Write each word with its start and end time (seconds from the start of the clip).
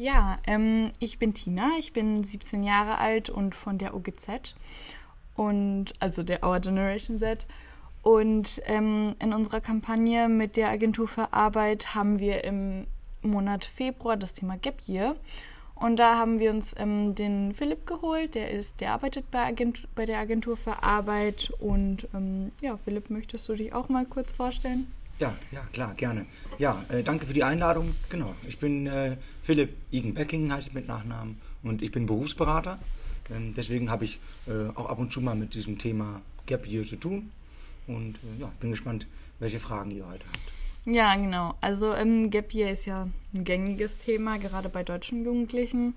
Ja, 0.00 0.38
ähm, 0.46 0.92
ich 0.98 1.18
bin 1.18 1.34
Tina, 1.34 1.72
ich 1.78 1.92
bin 1.92 2.24
17 2.24 2.62
Jahre 2.62 2.96
alt 2.96 3.28
und 3.28 3.54
von 3.54 3.76
der 3.76 3.94
OGZ 3.94 4.54
und 5.36 5.92
also 5.98 6.22
der 6.22 6.42
Our 6.42 6.58
Generation 6.58 7.18
Z. 7.18 7.46
Und 8.02 8.62
ähm, 8.64 9.14
in 9.20 9.34
unserer 9.34 9.60
Kampagne 9.60 10.30
mit 10.30 10.56
der 10.56 10.70
Agentur 10.70 11.06
für 11.06 11.34
Arbeit 11.34 11.94
haben 11.94 12.18
wir 12.18 12.44
im 12.44 12.86
Monat 13.20 13.66
Februar 13.66 14.16
das 14.16 14.32
Thema 14.32 14.56
Gap 14.56 14.80
Year. 14.88 15.16
Und 15.74 15.96
da 15.96 16.16
haben 16.16 16.38
wir 16.38 16.50
uns 16.50 16.74
ähm, 16.78 17.14
den 17.14 17.52
Philipp 17.52 17.86
geholt, 17.86 18.34
der 18.34 18.52
ist, 18.52 18.80
der 18.80 18.92
arbeitet 18.92 19.30
bei, 19.30 19.44
Agent, 19.44 19.86
bei 19.94 20.06
der 20.06 20.18
Agentur 20.18 20.56
für 20.56 20.82
Arbeit. 20.82 21.52
Und 21.58 22.08
ähm, 22.14 22.52
ja, 22.62 22.78
Philipp, 22.86 23.10
möchtest 23.10 23.46
du 23.50 23.54
dich 23.54 23.74
auch 23.74 23.90
mal 23.90 24.06
kurz 24.06 24.32
vorstellen? 24.32 24.90
Ja, 25.20 25.36
ja, 25.52 25.60
klar, 25.74 25.92
gerne. 25.94 26.24
Ja, 26.58 26.82
äh, 26.88 27.02
danke 27.02 27.26
für 27.26 27.34
die 27.34 27.44
Einladung. 27.44 27.94
Genau, 28.08 28.34
ich 28.48 28.58
bin 28.58 28.86
äh, 28.86 29.18
Philipp 29.42 29.76
Igenbecking, 29.92 30.50
heiße 30.50 30.68
ich 30.68 30.74
mit 30.74 30.88
Nachnamen, 30.88 31.38
und 31.62 31.82
ich 31.82 31.92
bin 31.92 32.06
Berufsberater. 32.06 32.78
Ähm, 33.30 33.52
deswegen 33.54 33.90
habe 33.90 34.06
ich 34.06 34.18
äh, 34.46 34.70
auch 34.74 34.88
ab 34.88 34.98
und 34.98 35.12
zu 35.12 35.20
mal 35.20 35.36
mit 35.36 35.52
diesem 35.52 35.76
Thema 35.76 36.22
Gap 36.46 36.66
Year 36.66 36.86
zu 36.86 36.96
tun. 36.96 37.30
Und 37.86 38.16
äh, 38.16 38.40
ja, 38.40 38.50
bin 38.60 38.70
gespannt, 38.70 39.06
welche 39.40 39.60
Fragen 39.60 39.90
ihr 39.90 40.06
heute 40.06 40.24
habt. 40.26 40.52
Ja, 40.86 41.14
genau. 41.14 41.54
Also 41.60 41.94
ähm, 41.94 42.30
Gap 42.30 42.54
Year 42.54 42.70
ist 42.70 42.86
ja 42.86 43.06
ein 43.34 43.44
gängiges 43.44 43.98
Thema, 43.98 44.38
gerade 44.38 44.70
bei 44.70 44.82
deutschen 44.82 45.22
Jugendlichen. 45.22 45.92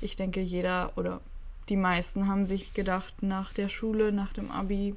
Ich 0.00 0.16
denke, 0.16 0.40
jeder 0.40 0.90
oder 0.96 1.20
die 1.68 1.76
meisten 1.76 2.26
haben 2.26 2.46
sich 2.46 2.74
gedacht, 2.74 3.22
nach 3.22 3.52
der 3.52 3.68
Schule, 3.68 4.10
nach 4.10 4.32
dem 4.32 4.50
Abi, 4.50 4.96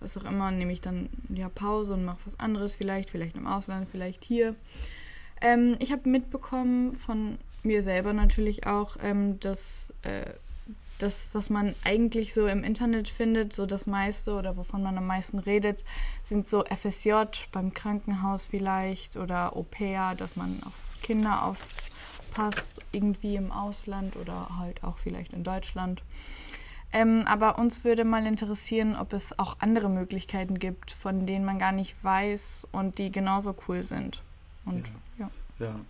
was 0.00 0.16
auch 0.16 0.24
immer, 0.24 0.50
nehme 0.50 0.72
ich 0.72 0.80
dann 0.80 1.08
ja 1.28 1.48
Pause 1.48 1.94
und 1.94 2.04
mache 2.04 2.18
was 2.24 2.38
anderes 2.38 2.74
vielleicht, 2.74 3.10
vielleicht 3.10 3.36
im 3.36 3.46
Ausland, 3.46 3.88
vielleicht 3.90 4.24
hier. 4.24 4.54
Ähm, 5.40 5.76
ich 5.80 5.92
habe 5.92 6.08
mitbekommen 6.08 6.96
von 6.96 7.38
mir 7.62 7.82
selber 7.82 8.12
natürlich 8.12 8.66
auch, 8.66 8.96
ähm, 9.02 9.38
dass 9.40 9.92
äh, 10.02 10.30
das, 10.98 11.34
was 11.34 11.48
man 11.48 11.74
eigentlich 11.84 12.34
so 12.34 12.46
im 12.46 12.64
Internet 12.64 13.08
findet, 13.08 13.52
so 13.52 13.66
das 13.66 13.86
meiste 13.86 14.34
oder 14.34 14.56
wovon 14.56 14.82
man 14.82 14.98
am 14.98 15.06
meisten 15.06 15.38
redet, 15.38 15.84
sind 16.24 16.48
so 16.48 16.64
FSJ 16.64 17.12
beim 17.52 17.72
Krankenhaus 17.72 18.46
vielleicht 18.46 19.16
oder 19.16 19.56
Au-pair, 19.56 20.14
dass 20.16 20.36
man 20.36 20.60
auf 20.64 20.72
Kinder 21.02 21.44
aufpasst, 21.44 22.80
irgendwie 22.92 23.36
im 23.36 23.52
Ausland 23.52 24.16
oder 24.16 24.48
halt 24.58 24.82
auch 24.82 24.98
vielleicht 24.98 25.32
in 25.32 25.44
Deutschland. 25.44 26.02
Ähm, 26.92 27.24
aber 27.26 27.58
uns 27.58 27.84
würde 27.84 28.04
mal 28.04 28.26
interessieren, 28.26 28.96
ob 28.96 29.12
es 29.12 29.38
auch 29.38 29.56
andere 29.60 29.90
Möglichkeiten 29.90 30.58
gibt, 30.58 30.90
von 30.90 31.26
denen 31.26 31.44
man 31.44 31.58
gar 31.58 31.72
nicht 31.72 32.02
weiß 32.02 32.66
und 32.72 32.98
die 32.98 33.12
genauso 33.12 33.54
cool 33.68 33.82
sind. 33.82 34.22
Und 34.64 34.86
ja. 35.18 35.30
ja. 35.58 35.66
ja. 35.66 35.80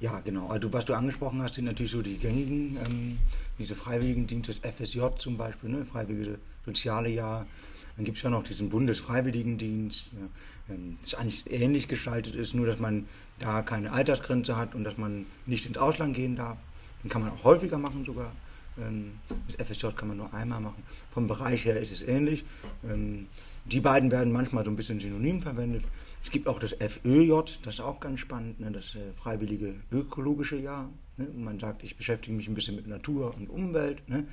Ja, 0.00 0.18
genau. 0.24 0.48
Also 0.48 0.72
was 0.72 0.86
du 0.86 0.94
angesprochen 0.94 1.42
hast, 1.42 1.54
sind 1.54 1.66
natürlich 1.66 1.92
so 1.92 2.00
die 2.00 2.16
gängigen, 2.16 2.78
ähm, 2.86 3.18
diese 3.58 3.74
Freiwilligendienste, 3.74 4.54
das 4.54 4.72
FSJ 4.74 5.00
zum 5.18 5.36
Beispiel, 5.36 5.68
ne, 5.68 5.84
Freiwillige 5.84 6.38
Soziale 6.64 7.10
Jahr. 7.10 7.46
Dann 7.96 8.06
gibt 8.06 8.16
es 8.16 8.22
ja 8.22 8.30
noch 8.30 8.42
diesen 8.42 8.70
Bundesfreiwilligendienst, 8.70 10.06
ja, 10.12 10.74
ähm, 10.74 10.96
das 11.02 11.14
eigentlich 11.14 11.50
ähnlich 11.52 11.86
gestaltet 11.86 12.34
ist, 12.34 12.54
nur 12.54 12.66
dass 12.66 12.78
man 12.78 13.06
da 13.40 13.60
keine 13.60 13.92
Altersgrenze 13.92 14.56
hat 14.56 14.74
und 14.74 14.84
dass 14.84 14.96
man 14.96 15.26
nicht 15.44 15.66
ins 15.66 15.76
Ausland 15.76 16.16
gehen 16.16 16.34
darf. 16.34 16.56
Den 17.04 17.10
kann 17.10 17.20
man 17.20 17.32
auch 17.32 17.44
häufiger 17.44 17.76
machen 17.76 18.06
sogar. 18.06 18.32
Ähm, 18.80 19.12
das 19.46 19.66
FSJ 19.68 19.88
kann 19.96 20.08
man 20.08 20.16
nur 20.16 20.32
einmal 20.32 20.60
machen. 20.60 20.82
Vom 21.12 21.26
Bereich 21.26 21.64
her 21.64 21.78
ist 21.78 21.92
es 21.92 22.02
ähnlich. 22.02 22.44
Ähm, 22.88 23.26
die 23.64 23.80
beiden 23.80 24.10
werden 24.10 24.32
manchmal 24.32 24.64
so 24.64 24.70
ein 24.70 24.76
bisschen 24.76 25.00
synonym 25.00 25.42
verwendet. 25.42 25.84
Es 26.22 26.30
gibt 26.30 26.48
auch 26.48 26.58
das 26.58 26.72
FÖJ, 26.72 27.32
das 27.62 27.74
ist 27.74 27.80
auch 27.80 28.00
ganz 28.00 28.20
spannend, 28.20 28.60
ne, 28.60 28.70
das 28.70 28.94
äh, 28.94 29.12
freiwillige 29.16 29.74
ökologische 29.90 30.56
Jahr. 30.56 30.90
Ne, 31.16 31.28
man 31.34 31.58
sagt, 31.58 31.82
ich 31.82 31.96
beschäftige 31.96 32.36
mich 32.36 32.48
ein 32.48 32.54
bisschen 32.54 32.76
mit 32.76 32.86
Natur 32.86 33.34
und 33.34 33.48
Umwelt. 33.48 34.06
Ne. 34.08 34.26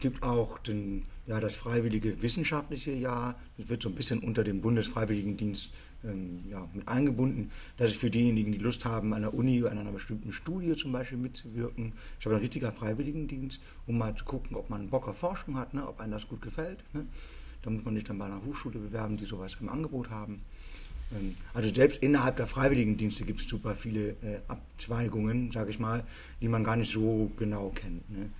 Gibt 0.00 0.22
auch 0.22 0.58
den, 0.58 1.04
ja, 1.26 1.40
das 1.40 1.54
freiwillige 1.54 2.22
wissenschaftliche 2.22 2.92
Jahr. 2.92 3.38
Das 3.56 3.68
wird 3.68 3.82
so 3.82 3.88
ein 3.88 3.94
bisschen 3.94 4.20
unter 4.20 4.44
dem 4.44 4.60
Bundesfreiwilligendienst 4.60 5.70
ähm, 6.04 6.44
ja, 6.48 6.68
mit 6.72 6.86
eingebunden. 6.86 7.50
Das 7.76 7.90
ist 7.90 7.98
für 7.98 8.10
diejenigen, 8.10 8.52
die 8.52 8.58
Lust 8.58 8.84
haben, 8.84 9.12
an 9.12 9.22
der 9.22 9.34
Uni, 9.34 9.64
an 9.64 9.78
einer 9.78 9.92
bestimmten 9.92 10.32
Studie 10.32 10.76
zum 10.76 10.92
Beispiel 10.92 11.18
mitzuwirken. 11.18 11.92
Ich 12.20 12.26
habe 12.26 12.36
ein 12.36 12.40
richtiger 12.40 12.72
Freiwilligendienst, 12.72 13.60
um 13.86 13.98
mal 13.98 14.14
zu 14.14 14.24
gucken, 14.24 14.56
ob 14.56 14.70
man 14.70 14.88
Bock 14.88 15.08
auf 15.08 15.18
Forschung 15.18 15.56
hat, 15.56 15.74
ne, 15.74 15.86
ob 15.86 16.00
einem 16.00 16.12
das 16.12 16.28
gut 16.28 16.42
gefällt. 16.42 16.84
Ne. 16.92 17.06
Da 17.62 17.70
muss 17.70 17.84
man 17.84 17.94
sich 17.94 18.04
dann 18.04 18.18
bei 18.18 18.26
einer 18.26 18.44
Hochschule 18.44 18.78
bewerben, 18.78 19.16
die 19.16 19.24
sowas 19.24 19.56
im 19.60 19.68
Angebot 19.68 20.10
haben. 20.10 20.42
Ähm, 21.12 21.34
also 21.54 21.72
selbst 21.72 22.02
innerhalb 22.02 22.36
der 22.36 22.46
Freiwilligendienste 22.46 23.24
gibt 23.24 23.40
es 23.40 23.46
super 23.46 23.74
viele 23.74 24.10
äh, 24.22 24.40
Abzweigungen, 24.48 25.50
sage 25.50 25.70
ich 25.70 25.78
mal, 25.78 26.04
die 26.40 26.48
man 26.48 26.64
gar 26.64 26.76
nicht 26.76 26.92
so 26.92 27.30
genau 27.36 27.70
kennt. 27.70 28.08
Ne? 28.10 28.30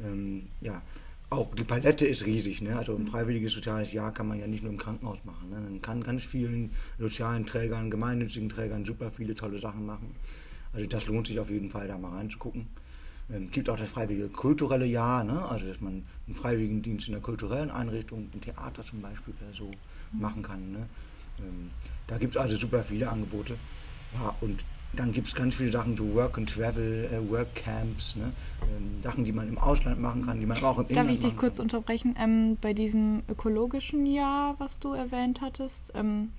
Ähm, 0.00 0.48
ja, 0.60 0.82
auch 1.30 1.54
die 1.54 1.64
Palette 1.64 2.06
ist 2.06 2.26
riesig. 2.26 2.60
Ne? 2.62 2.76
Also 2.76 2.94
ein 2.94 3.06
freiwilliges 3.06 3.52
soziales 3.52 3.92
Jahr 3.92 4.12
kann 4.12 4.28
man 4.28 4.38
ja 4.38 4.46
nicht 4.46 4.62
nur 4.62 4.72
im 4.72 4.78
Krankenhaus 4.78 5.18
machen. 5.24 5.50
Ne? 5.50 5.60
Man 5.60 5.80
kann 5.80 6.02
ganz 6.02 6.22
vielen 6.24 6.72
sozialen 6.98 7.46
Trägern, 7.46 7.90
gemeinnützigen 7.90 8.48
Trägern 8.48 8.84
super 8.84 9.10
viele 9.10 9.34
tolle 9.34 9.58
Sachen 9.58 9.86
machen. 9.86 10.14
Also 10.72 10.86
das 10.86 11.06
lohnt 11.06 11.26
sich 11.26 11.38
auf 11.40 11.50
jeden 11.50 11.70
Fall, 11.70 11.88
da 11.88 11.98
mal 11.98 12.16
reinzugucken. 12.16 12.66
Es 13.28 13.36
ähm, 13.36 13.50
gibt 13.50 13.68
auch 13.70 13.78
das 13.78 13.88
freiwillige 13.88 14.28
kulturelle 14.28 14.86
Jahr, 14.86 15.24
ne? 15.24 15.48
also 15.48 15.66
dass 15.66 15.80
man 15.80 16.04
einen 16.26 16.34
freiwilligen 16.34 16.82
Dienst 16.82 17.08
in 17.08 17.12
der 17.12 17.22
kulturellen 17.22 17.70
Einrichtung, 17.70 18.28
im 18.32 18.40
Theater 18.40 18.84
zum 18.84 19.00
Beispiel, 19.00 19.34
so 19.56 19.70
mhm. 20.12 20.20
machen 20.20 20.42
kann. 20.42 20.72
Ne? 20.72 20.86
Ähm, 21.38 21.70
da 22.06 22.18
gibt 22.18 22.36
es 22.36 22.40
also 22.40 22.56
super 22.56 22.82
viele 22.82 23.08
Angebote. 23.08 23.56
Ja, 24.14 24.36
und 24.40 24.62
dann 24.94 25.12
gibt 25.12 25.28
es 25.28 25.34
ganz 25.34 25.54
viele 25.54 25.72
Sachen, 25.72 25.96
so 25.96 26.14
Work 26.14 26.38
and 26.38 26.50
Travel, 26.50 27.08
äh, 27.10 27.30
Work 27.30 27.54
Camps, 27.54 28.16
ne? 28.16 28.32
ähm, 28.62 29.00
Sachen, 29.00 29.24
die 29.24 29.32
man 29.32 29.48
im 29.48 29.58
Ausland 29.58 30.00
machen 30.00 30.24
kann, 30.26 30.38
die 30.40 30.46
man 30.46 30.62
auch 30.62 30.78
im 30.78 30.88
Darf 30.88 30.90
Inland 30.90 31.10
ich 31.12 31.20
dich 31.20 31.36
kurz 31.36 31.56
kann. 31.56 31.64
unterbrechen? 31.64 32.14
Ähm, 32.18 32.58
bei 32.60 32.74
diesem 32.74 33.22
ökologischen 33.28 34.06
Jahr, 34.06 34.54
was 34.58 34.78
du 34.78 34.92
erwähnt 34.92 35.40
hattest, 35.40 35.92
ähm, 35.94 36.30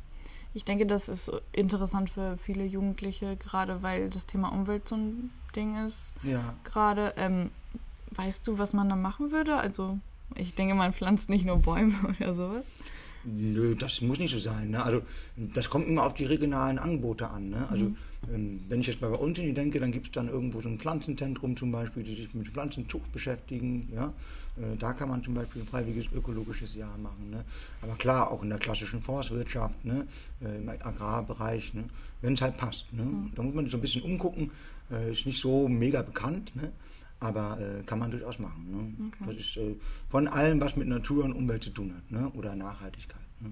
ich 0.54 0.66
denke, 0.66 0.86
das 0.86 1.10
ist 1.10 1.32
interessant 1.52 2.12
für 2.12 2.38
viele 2.38 2.64
Jugendliche, 2.64 3.36
gerade 3.38 3.82
weil 3.82 4.10
das 4.10 4.28
Thema 4.28 4.50
Umwelt 4.50 4.88
so 4.88 4.96
ein 4.96 5.32
Ding 5.56 5.84
ist. 5.84 6.14
Ja. 6.22 6.54
Gerade, 6.64 7.14
ähm, 7.18 7.50
weißt 8.12 8.48
du, 8.48 8.60
was 8.60 8.74
man 8.74 8.88
da 8.88 8.96
machen 8.96 9.32
würde? 9.32 9.58
Also, 9.58 9.98
ich 10.36 10.54
denke, 10.54 10.76
man 10.76 10.94
pflanzt 10.94 11.30
nicht 11.30 11.46
nur 11.46 11.58
Bäume 11.58 11.96
oder 12.20 12.34
sowas. 12.36 12.66
Nö, 13.26 13.76
das 13.76 14.02
muss 14.02 14.20
nicht 14.20 14.32
so 14.32 14.40
sein. 14.40 14.72
Ne? 14.72 14.84
Also 14.84 15.02
das 15.38 15.70
kommt 15.70 15.88
immer 15.88 16.04
auf 16.04 16.14
die 16.14 16.26
regionalen 16.26 16.78
Angebote 16.78 17.30
an. 17.30 17.50
Ne? 17.50 17.68
Also 17.70 17.86
mhm. 17.86 17.96
ähm, 18.34 18.60
wenn 18.68 18.82
ich 18.82 18.88
jetzt 18.88 19.02
mal 19.02 19.10
bei 19.10 19.18
uns 19.18 19.40
in 19.40 19.46
die 19.46 19.54
denke, 19.54 19.80
dann 19.80 19.92
gibt 19.92 20.08
es 20.08 20.12
dann 20.12 20.28
irgendwo 20.28 20.62
so 20.62 20.70
ein 20.70 20.78
Pflanzenzentrum 20.78 21.56
zum 21.56 21.72
Beispiel, 21.72 22.04
die 22.04 22.16
sich 22.16 22.34
mit 22.34 22.48
Pflanzenzucht 22.48 23.12
beschäftigen. 23.12 23.90
Ja? 23.94 24.14
Äh, 24.58 24.76
da 24.78 24.94
kann 24.94 25.10
man 25.10 25.24
zum 25.24 25.34
Beispiel 25.36 25.62
ein 25.62 25.68
freiwilliges 25.68 26.12
ökologisches 26.12 26.76
Jahr 26.76 26.98
machen. 26.98 27.30
Ne? 27.30 27.46
Aber 27.82 27.96
klar, 27.96 28.32
auch 28.32 28.44
in 28.44 28.50
der 28.50 28.60
klassischen 28.60 29.02
Forstwirtschaft, 29.02 29.86
ne? 29.86 30.06
Äh, 30.42 30.58
im 30.58 30.70
Agrarbereich, 30.70 31.74
ne? 31.74 31.86
wenn 32.22 32.34
es 32.34 32.42
halt 32.42 32.58
passt. 32.58 32.92
Ne? 32.94 33.04
Mhm. 33.04 33.32
Da 33.36 33.42
muss 33.42 33.54
man 33.54 33.66
sich 33.66 33.72
so 33.72 33.78
ein 33.78 33.82
bisschen 33.82 34.04
umgucken. 34.04 34.52
Äh, 34.92 35.12
ist 35.12 35.26
nicht 35.26 35.40
so 35.40 35.70
mega 35.70 36.02
bekannt. 36.02 36.56
Ne? 36.56 36.72
Aber 37.24 37.58
äh, 37.60 37.84
kann 37.84 38.00
man 38.00 38.12
durchaus 38.12 38.38
machen. 38.38 38.68
Ne? 38.70 39.08
Okay. 39.08 39.24
Das 39.26 39.36
ist 39.36 39.58
äh, 39.58 39.76
von 40.10 40.28
allem, 40.28 40.60
was 40.60 40.76
mit 40.76 40.88
Natur 40.88 41.24
und 41.24 41.34
Umwelt 41.34 41.64
zu 41.64 41.70
tun 41.70 41.94
hat 41.96 42.12
ne? 42.12 42.30
oder 42.36 42.56
Nachhaltigkeit. 42.56 43.22
Ne? 43.40 43.52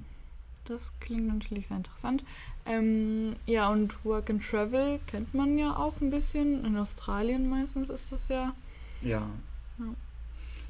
Das 0.65 0.91
klingt 0.99 1.27
natürlich 1.27 1.67
sehr 1.67 1.77
interessant. 1.77 2.23
Ähm, 2.65 3.33
ja, 3.45 3.69
und 3.69 4.03
Work 4.03 4.29
and 4.29 4.43
Travel 4.43 4.99
kennt 5.07 5.33
man 5.33 5.57
ja 5.57 5.75
auch 5.77 5.99
ein 6.01 6.11
bisschen. 6.11 6.65
In 6.65 6.77
Australien 6.77 7.49
meistens 7.49 7.89
ist 7.89 8.11
das 8.11 8.27
ja. 8.27 8.53
Ja. 9.01 9.27
Ja, 9.79 9.85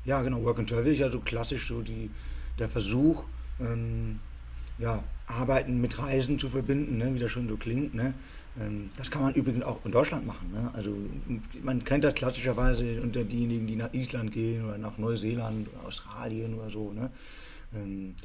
ja 0.05 0.21
genau. 0.21 0.43
Work 0.43 0.59
and 0.59 0.69
Travel 0.69 0.93
ist 0.93 0.99
ja 0.99 1.09
so 1.09 1.19
klassisch 1.19 1.67
so 1.67 1.81
die, 1.81 2.09
der 2.59 2.69
Versuch, 2.69 3.23
ähm, 3.59 4.19
ja, 4.77 5.03
Arbeiten 5.31 5.81
mit 5.81 5.97
Reisen 5.97 6.39
zu 6.39 6.49
verbinden, 6.49 6.97
ne? 6.97 7.13
wie 7.13 7.19
das 7.19 7.31
schon 7.31 7.47
so 7.47 7.57
klingt. 7.57 7.93
Ne? 7.93 8.13
Ähm, 8.59 8.89
das 8.97 9.09
kann 9.09 9.21
man 9.21 9.33
übrigens 9.33 9.63
auch 9.63 9.83
in 9.85 9.91
Deutschland 9.91 10.25
machen. 10.25 10.51
Ne? 10.53 10.71
Also 10.73 10.95
man 11.63 11.83
kennt 11.83 12.03
das 12.03 12.15
klassischerweise 12.15 13.01
unter 13.01 13.23
diejenigen, 13.23 13.67
die 13.67 13.75
nach 13.75 13.93
Island 13.93 14.31
gehen 14.31 14.65
oder 14.65 14.77
nach 14.77 14.97
Neuseeland 14.97 15.67
oder 15.69 15.87
Australien 15.87 16.53
oder 16.55 16.69
so. 16.69 16.91
Ne? 16.91 17.09
Ähm, 17.75 18.15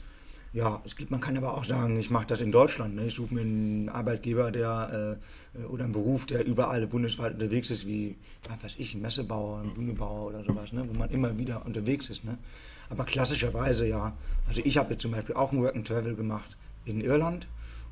ja, 0.53 0.81
es 0.87 0.97
gibt, 0.97 1.11
man 1.11 1.21
kann 1.21 1.37
aber 1.37 1.55
auch 1.55 1.65
sagen, 1.65 1.99
ich 1.99 2.11
mache 2.11 2.27
das 2.29 2.41
in 2.41 2.51
Deutschland. 2.51 2.95
Ne? 2.95 3.07
Ich 3.07 3.15
suche 3.15 3.35
mir 3.35 3.43
einen 3.43 3.89
Arbeitgeber, 3.89 4.51
der 4.51 5.19
äh, 5.55 5.65
oder 5.65 5.85
einen 5.85 5.93
Beruf, 5.93 6.27
der 6.27 6.47
überall 6.47 6.87
bundesweit 6.87 7.35
unterwegs 7.35 7.71
ist, 7.71 7.87
wie 7.87 8.17
was 8.49 8.63
weiß 8.65 8.75
ich, 8.79 8.95
ein 8.95 9.03
Messebauer, 9.03 9.61
ein 9.61 9.75
Bühnebauer 9.75 10.29
oder 10.29 10.45
sowas, 10.45 10.73
ne? 10.73 10.85
wo 10.89 10.95
man 10.95 11.11
immer 11.11 11.37
wieder 11.37 11.65
unterwegs 11.67 12.09
ist. 12.09 12.25
Ne? 12.25 12.39
Aber 12.89 13.05
klassischerweise 13.05 13.87
ja. 13.87 14.17
Also 14.49 14.63
ich 14.65 14.79
habe 14.79 14.93
jetzt 14.93 15.03
zum 15.03 15.13
Beispiel 15.13 15.35
auch 15.35 15.53
ein 15.53 15.61
Work 15.61 15.77
and 15.77 15.87
Travel 15.87 16.15
gemacht 16.15 16.57
in 16.87 17.01
Irland 17.01 17.47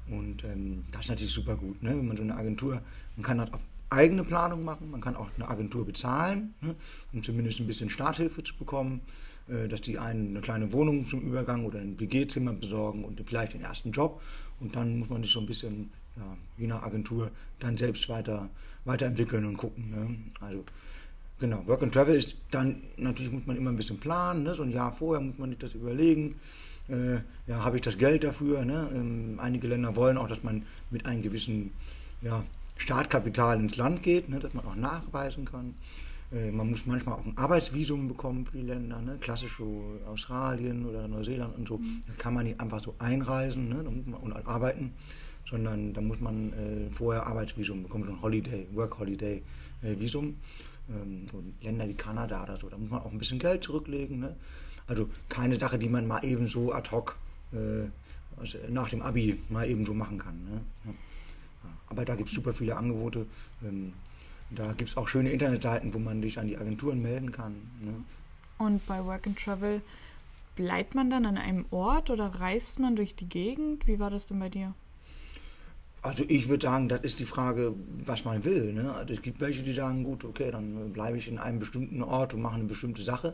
und 0.08 0.44
ähm, 0.44 0.85
das 0.93 1.02
ist 1.02 1.08
natürlich 1.11 1.32
super 1.32 1.56
gut, 1.56 1.82
ne? 1.82 1.91
wenn 1.91 2.06
man 2.06 2.17
so 2.17 2.23
eine 2.23 2.37
Agentur, 2.37 2.81
man 3.17 3.25
kann 3.25 3.38
das 3.38 3.52
auf 3.52 3.61
eigene 3.91 4.25
Planung 4.25 4.64
machen, 4.64 4.91
man 4.91 5.00
kann 5.00 5.14
auch 5.17 5.29
eine 5.37 5.49
Agentur 5.49 5.85
bezahlen, 5.85 6.55
ne? 6.61 6.75
um 7.12 7.23
zumindest 7.23 7.61
ein 7.61 7.67
bisschen 7.67 7.91
Starthilfe 7.91 8.43
zu 8.43 8.56
bekommen, 8.56 9.00
äh, 9.49 9.69
dass 9.69 9.81
die 9.81 9.99
einen 9.99 10.31
eine 10.31 10.41
kleine 10.41 10.73
Wohnung 10.73 11.06
zum 11.06 11.20
Übergang 11.20 11.64
oder 11.64 11.79
ein 11.79 11.99
WG-Zimmer 12.00 12.52
besorgen 12.52 13.05
und 13.05 13.23
vielleicht 13.26 13.55
den 13.55 13.62
ersten 13.62 13.93
Job 13.93 14.23
und 14.61 14.75
dann 14.75 14.99
muss 14.99 15.08
man 15.08 15.23
sich 15.23 15.32
so 15.32 15.40
ein 15.40 15.47
bisschen 15.47 15.90
ja, 16.17 16.37
je 16.58 16.67
nach 16.67 16.82
Agentur 16.82 17.31
dann 17.58 17.76
selbst 17.76 18.08
weiter, 18.08 18.49
weiterentwickeln 18.85 19.44
und 19.47 19.56
gucken. 19.56 19.90
Ne? 19.90 20.17
Also 20.40 20.64
genau, 21.39 21.67
Work 21.67 21.83
and 21.83 21.95
Travel 21.95 22.15
ist 22.15 22.37
dann, 22.51 22.83
natürlich 22.97 23.33
muss 23.33 23.47
man 23.47 23.57
immer 23.57 23.71
ein 23.71 23.77
bisschen 23.77 23.99
planen, 23.99 24.43
ne? 24.43 24.55
so 24.55 24.63
ein 24.63 24.71
Jahr 24.71 24.93
vorher 24.93 25.21
muss 25.21 25.39
man 25.39 25.51
sich 25.51 25.59
das 25.59 25.75
überlegen. 25.75 26.37
Äh, 26.89 27.17
ja, 27.47 27.65
habe 27.65 27.77
ich 27.77 27.83
das 27.83 27.97
Geld 27.97 28.25
dafür? 28.25 28.65
Ne? 28.65 28.91
Ähm, 28.95 29.39
einige 29.41 29.69
Länder 29.69 29.97
wollen 29.97 30.19
auch, 30.19 30.29
dass 30.29 30.43
man 30.43 30.65
mit 30.91 31.07
einem 31.07 31.23
gewissen 31.23 31.73
ja, 32.21 32.45
Startkapital 32.77 33.59
ins 33.61 33.77
Land 33.77 34.03
geht, 34.03 34.29
ne? 34.29 34.39
dass 34.39 34.53
man 34.53 34.67
auch 34.67 34.77
nachweisen 34.77 35.45
kann. 35.45 35.75
Äh, 36.33 36.51
man 36.51 36.71
muss 36.71 36.85
manchmal 36.87 37.17
auch 37.17 37.25
ein 37.25 37.37
Arbeitsvisum 37.37 38.09
bekommen 38.09 38.45
für 38.45 38.59
die 38.59 38.65
Länder, 38.65 39.01
ne? 39.01 39.17
klassisch 39.21 39.57
so 39.57 39.99
Australien 40.07 40.85
oder 40.87 41.09
Neuseeland 41.09 41.57
und 41.57 41.69
so. 41.69 41.79
Mhm. 41.79 42.03
Da 42.07 42.13
kann 42.19 42.35
man 42.35 42.45
nicht 42.45 42.61
einfach 42.61 42.81
so 42.81 42.95
einreisen 42.99 43.69
ne? 43.69 43.85
und 44.21 44.33
arbeiten, 44.47 44.93
sondern 45.49 45.93
da 45.93 46.01
muss 46.01 46.21
man 46.21 46.53
äh, 46.53 46.91
vorher 46.91 47.27
Arbeitsvisum 47.27 47.85
bekommen, 47.85 48.05
so 48.07 48.13
ein 48.13 48.23
Holiday, 48.23 48.67
Work 48.73 48.99
Holiday 48.99 49.43
äh, 49.83 49.99
Visum. 49.99 50.37
Ähm, 50.91 51.27
Länder 51.61 51.89
wie 51.89 51.95
Kanada 51.95 52.43
oder 52.43 52.59
so, 52.59 52.69
da 52.69 52.77
muss 52.77 52.91
man 52.91 53.01
auch 53.01 53.13
ein 53.13 53.19
bisschen 53.19 53.39
Geld 53.39 53.65
zurücklegen. 53.65 54.21
Ne? 54.21 54.37
Also 54.87 55.09
keine 55.29 55.59
Sache, 55.59 55.79
die 55.79 55.89
man 55.89 56.07
mal 56.07 56.25
eben 56.25 56.49
so 56.49 56.73
ad 56.73 56.91
hoc 56.91 57.17
äh, 57.53 57.89
also 58.37 58.59
nach 58.69 58.91
dem 58.91 59.03
Abi 59.03 59.41
mal 59.49 59.69
eben 59.69 59.87
so 59.87 59.95
machen 59.95 60.19
kann. 60.19 60.45
Ne? 60.45 60.61
Ja. 60.85 60.91
Aber 61.89 62.05
da 62.05 62.15
gibt 62.17 62.29
es 62.29 62.35
super 62.35 62.53
viele 62.53 62.77
Angebote. 62.77 63.27
Ähm, 63.63 63.93
da 64.51 64.73
gibt 64.73 64.91
es 64.91 64.97
auch 64.97 65.09
schöne 65.09 65.31
Internetseiten, 65.31 65.95
wo 65.95 65.99
man 65.99 66.21
sich 66.23 66.39
an 66.39 66.49
die 66.49 66.57
Agenturen 66.57 67.01
melden 67.01 67.33
kann. 67.33 67.53
Ne? 67.83 67.95
Und 68.59 68.85
bei 68.87 69.05
Work 69.05 69.27
and 69.27 69.39
Travel 69.39 69.81
bleibt 70.57 70.95
man 70.95 71.11
dann 71.11 71.27
an 71.27 71.39
einem 71.39 71.67
Ort 71.71 72.11
oder 72.11 72.27
reist 72.27 72.79
man 72.79 72.97
durch 72.97 73.15
die 73.15 73.29
Gegend? 73.29 73.87
Wie 73.87 73.99
war 73.99 74.11
das 74.11 74.27
denn 74.27 74.39
bei 74.39 74.49
dir? 74.49 74.75
Also 76.05 76.23
ich 76.29 76.51
würde 76.51 76.67
sagen, 76.67 76.91
das 76.91 77.01
ist 77.01 77.19
die 77.19 77.25
Frage, 77.25 77.75
was 78.05 78.27
man 78.27 78.45
will. 78.45 78.75
Ne? 78.75 78.93
Also 78.93 79.15
es 79.15 79.23
gibt 79.23 79.41
welche, 79.41 79.62
die 79.62 79.73
sagen, 79.73 80.05
gut, 80.05 80.23
okay, 80.27 80.51
dann 80.51 80.93
bleibe 80.93 81.17
ich 81.17 81.29
in 81.29 81.39
einem 81.39 81.61
bestimmten 81.61 82.03
Ort 82.03 82.35
und 82.35 82.43
mache 82.43 82.56
eine 82.56 82.65
bestimmte 82.65 83.03
Sache. 83.03 83.33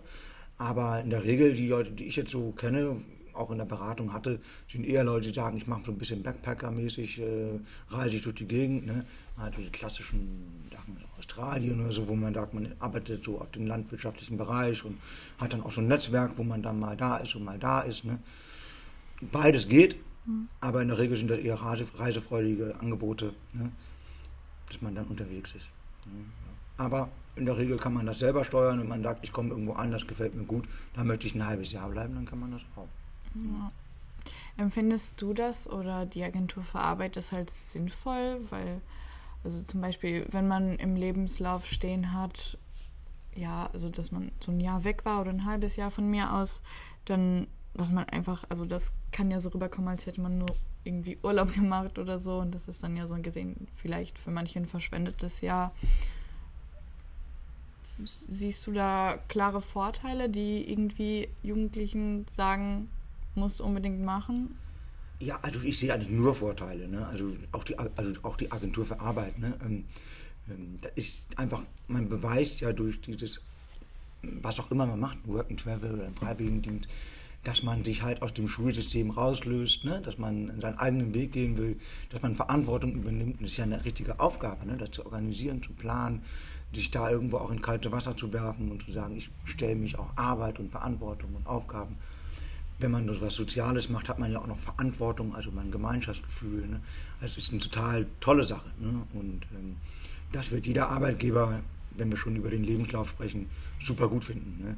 Aber 0.56 1.00
in 1.00 1.11
der 1.11 1.25
Regel, 1.25 1.55
die 1.55 1.67
Leute, 1.67 1.90
die 1.90 2.05
ich 2.05 2.14
jetzt 2.14 2.31
so 2.31 2.52
kenne, 2.52 3.02
auch 3.32 3.50
in 3.50 3.58
der 3.58 3.64
Beratung 3.64 4.12
hatte, 4.12 4.38
sind 4.69 4.87
eher 4.87 5.02
Leute, 5.02 5.26
die 5.26 5.34
sagen, 5.34 5.56
ich 5.56 5.67
mache 5.67 5.82
so 5.84 5.90
ein 5.90 5.99
bisschen 5.99 6.22
Backpacker-mäßig, 6.22 7.19
äh, 7.19 7.58
reise 7.88 8.14
ich 8.14 8.22
durch 8.22 8.37
die 8.37 8.46
Gegend. 8.46 8.87
Ne? 8.87 9.05
Also 9.37 9.61
die 9.61 9.70
klassischen 9.70 10.69
Sachen 10.73 10.96
Australien 11.19 11.81
oder 11.81 11.93
so, 11.93 12.06
wo 12.06 12.14
man 12.14 12.34
sagt, 12.34 12.55
man 12.55 12.73
arbeitet 12.78 13.25
so 13.25 13.40
auf 13.40 13.50
dem 13.50 13.66
landwirtschaftlichen 13.66 14.37
Bereich 14.37 14.84
und 14.84 14.96
hat 15.38 15.52
dann 15.52 15.62
auch 15.64 15.73
so 15.73 15.81
ein 15.81 15.88
Netzwerk, 15.88 16.34
wo 16.37 16.44
man 16.44 16.62
dann 16.62 16.78
mal 16.78 16.96
da 16.96 17.16
ist 17.16 17.34
und 17.34 17.43
mal 17.43 17.58
da 17.58 17.81
ist. 17.81 18.05
Ne? 18.05 18.20
Beides 19.20 19.66
geht, 19.66 19.96
aber 20.60 20.82
in 20.82 20.88
der 20.88 20.98
Regel 20.98 21.16
sind 21.16 21.30
das 21.30 21.38
eher 21.38 21.56
reisefreudige 21.56 22.74
Angebote, 22.80 23.34
ne? 23.54 23.70
dass 24.66 24.80
man 24.82 24.94
dann 24.94 25.06
unterwegs 25.06 25.54
ist. 25.54 25.72
Ne? 26.06 26.24
Aber 26.76 27.08
in 27.36 27.46
der 27.46 27.56
Regel 27.56 27.78
kann 27.78 27.94
man 27.94 28.06
das 28.06 28.18
selber 28.18 28.44
steuern 28.44 28.80
und 28.80 28.88
man 28.88 29.02
sagt, 29.02 29.24
ich 29.24 29.32
komme 29.32 29.50
irgendwo 29.50 29.72
an, 29.72 29.90
das 29.90 30.06
gefällt 30.06 30.34
mir 30.34 30.44
gut, 30.44 30.68
da 30.94 31.04
möchte 31.04 31.26
ich 31.26 31.34
ein 31.34 31.46
halbes 31.46 31.72
Jahr 31.72 31.88
bleiben, 31.88 32.14
dann 32.14 32.26
kann 32.26 32.40
man 32.40 32.52
das 32.52 32.62
auch. 32.76 32.88
Ja. 33.34 33.70
Empfindest 34.56 35.20
du 35.22 35.32
das 35.32 35.68
oder 35.68 36.06
die 36.06 36.22
Agentur 36.22 36.62
für 36.62 36.80
Arbeit 36.80 37.16
das 37.16 37.32
halt 37.32 37.50
sinnvoll? 37.50 38.40
Weil, 38.50 38.80
also 39.44 39.62
zum 39.62 39.80
Beispiel, 39.80 40.26
wenn 40.30 40.48
man 40.48 40.76
im 40.76 40.96
Lebenslauf 40.96 41.66
stehen 41.66 42.12
hat, 42.12 42.58
ja, 43.34 43.70
also 43.72 43.88
dass 43.88 44.12
man 44.12 44.32
so 44.40 44.52
ein 44.52 44.60
Jahr 44.60 44.84
weg 44.84 45.04
war 45.04 45.20
oder 45.20 45.30
ein 45.30 45.44
halbes 45.44 45.76
Jahr 45.76 45.90
von 45.90 46.10
mir 46.10 46.32
aus, 46.34 46.62
dann, 47.04 47.46
dass 47.75 47.90
man 47.90 48.05
einfach, 48.08 48.44
also 48.49 48.64
das 48.64 48.93
kann 49.12 49.31
ja 49.31 49.40
so 49.40 49.50
rüberkommen, 49.50 49.88
als 49.88 50.06
hätte 50.06 50.20
man 50.20 50.38
nur 50.38 50.55
irgendwie 50.84 51.19
Urlaub 51.22 51.52
gemacht 51.55 51.99
oder 51.99 52.19
so 52.19 52.38
und 52.38 52.55
das 52.55 52.69
ist 52.69 52.82
dann 52.82 52.96
ja 52.96 53.06
so 53.06 53.14
gesehen 53.17 53.69
vielleicht 53.76 54.19
für 54.19 54.31
manche 54.31 54.58
ein 54.58 54.67
verschwendetes 54.67 55.40
Jahr. 55.40 55.72
Siehst 58.02 58.67
du 58.67 58.72
da 58.72 59.19
klare 59.28 59.61
Vorteile, 59.61 60.31
die 60.31 60.70
irgendwie 60.70 61.28
Jugendlichen 61.43 62.26
sagen, 62.28 62.88
musst 63.34 63.61
unbedingt 63.61 64.02
machen? 64.02 64.56
Ja, 65.19 65.38
also 65.43 65.61
ich 65.61 65.78
sehe 65.78 65.93
eigentlich 65.93 66.08
nur 66.08 66.34
Vorteile. 66.34 66.88
Ne? 66.88 67.06
Also, 67.06 67.37
auch 67.52 67.62
die, 67.64 67.78
also 67.78 68.12
auch 68.23 68.37
die 68.37 68.50
Agentur 68.50 68.87
für 68.87 68.99
Arbeit. 69.00 69.38
Ne? 69.38 69.52
Ähm, 69.62 69.84
ähm, 70.49 70.76
da 70.81 70.88
ist 70.94 71.26
einfach, 71.38 71.62
man 71.88 72.08
beweist 72.08 72.61
ja 72.61 72.73
durch 72.73 73.00
dieses, 73.02 73.40
was 74.23 74.58
auch 74.58 74.70
immer 74.70 74.87
man 74.87 74.99
macht, 74.99 75.19
Work 75.26 75.50
and 75.50 75.61
Travel 75.61 75.93
oder 75.93 76.11
Freiwilligendienst, 76.12 76.88
dass 77.44 77.62
man 77.62 77.84
sich 77.84 78.02
halt 78.02 78.22
aus 78.22 78.34
dem 78.34 78.48
Schulsystem 78.48 79.10
rauslöst, 79.10 79.84
ne? 79.84 80.00
dass 80.04 80.19
man 80.19 80.60
seinen 80.60 80.78
eigenen 80.78 81.14
Weg 81.14 81.32
gehen 81.32 81.56
will, 81.56 81.76
dass 82.10 82.22
man 82.22 82.37
Verantwortung 82.37 82.92
übernimmt. 82.92 83.40
Das 83.40 83.50
ist 83.50 83.56
ja 83.56 83.64
eine 83.64 83.84
richtige 83.84 84.20
Aufgabe, 84.20 84.66
ne? 84.66 84.76
das 84.76 84.90
zu 84.90 85.04
organisieren, 85.06 85.62
zu 85.62 85.72
planen, 85.72 86.22
sich 86.72 86.90
da 86.90 87.10
irgendwo 87.10 87.38
auch 87.38 87.50
in 87.50 87.62
kalte 87.62 87.92
Wasser 87.92 88.16
zu 88.16 88.32
werfen 88.32 88.70
und 88.70 88.82
zu 88.84 88.92
sagen, 88.92 89.16
ich 89.16 89.31
stelle 89.44 89.76
mich 89.76 89.98
auch 89.98 90.16
Arbeit 90.16 90.58
und 90.58 90.70
Verantwortung 90.70 91.34
und 91.34 91.46
Aufgaben 91.46 91.96
wenn 92.81 92.90
man 92.90 93.20
was 93.20 93.34
Soziales 93.34 93.88
macht, 93.88 94.08
hat 94.08 94.19
man 94.19 94.32
ja 94.32 94.40
auch 94.40 94.46
noch 94.46 94.58
Verantwortung, 94.58 95.34
also 95.34 95.50
mein 95.50 95.70
Gemeinschaftsgefühl. 95.70 96.66
Ne? 96.66 96.81
Also 97.20 97.38
es 97.38 97.44
ist 97.44 97.52
eine 97.52 97.60
total 97.60 98.06
tolle 98.20 98.44
Sache. 98.44 98.70
Ne? 98.78 99.06
Und 99.12 99.42
ähm, 99.54 99.76
das 100.32 100.50
wird 100.50 100.66
jeder 100.66 100.88
Arbeitgeber, 100.88 101.60
wenn 101.96 102.10
wir 102.10 102.16
schon 102.16 102.37
über 102.37 102.50
den 102.50 102.64
Lebenslauf 102.64 103.10
sprechen, 103.10 103.50
super 103.82 104.08
gut 104.08 104.25
finden. 104.25 104.64
Ne? 104.64 104.76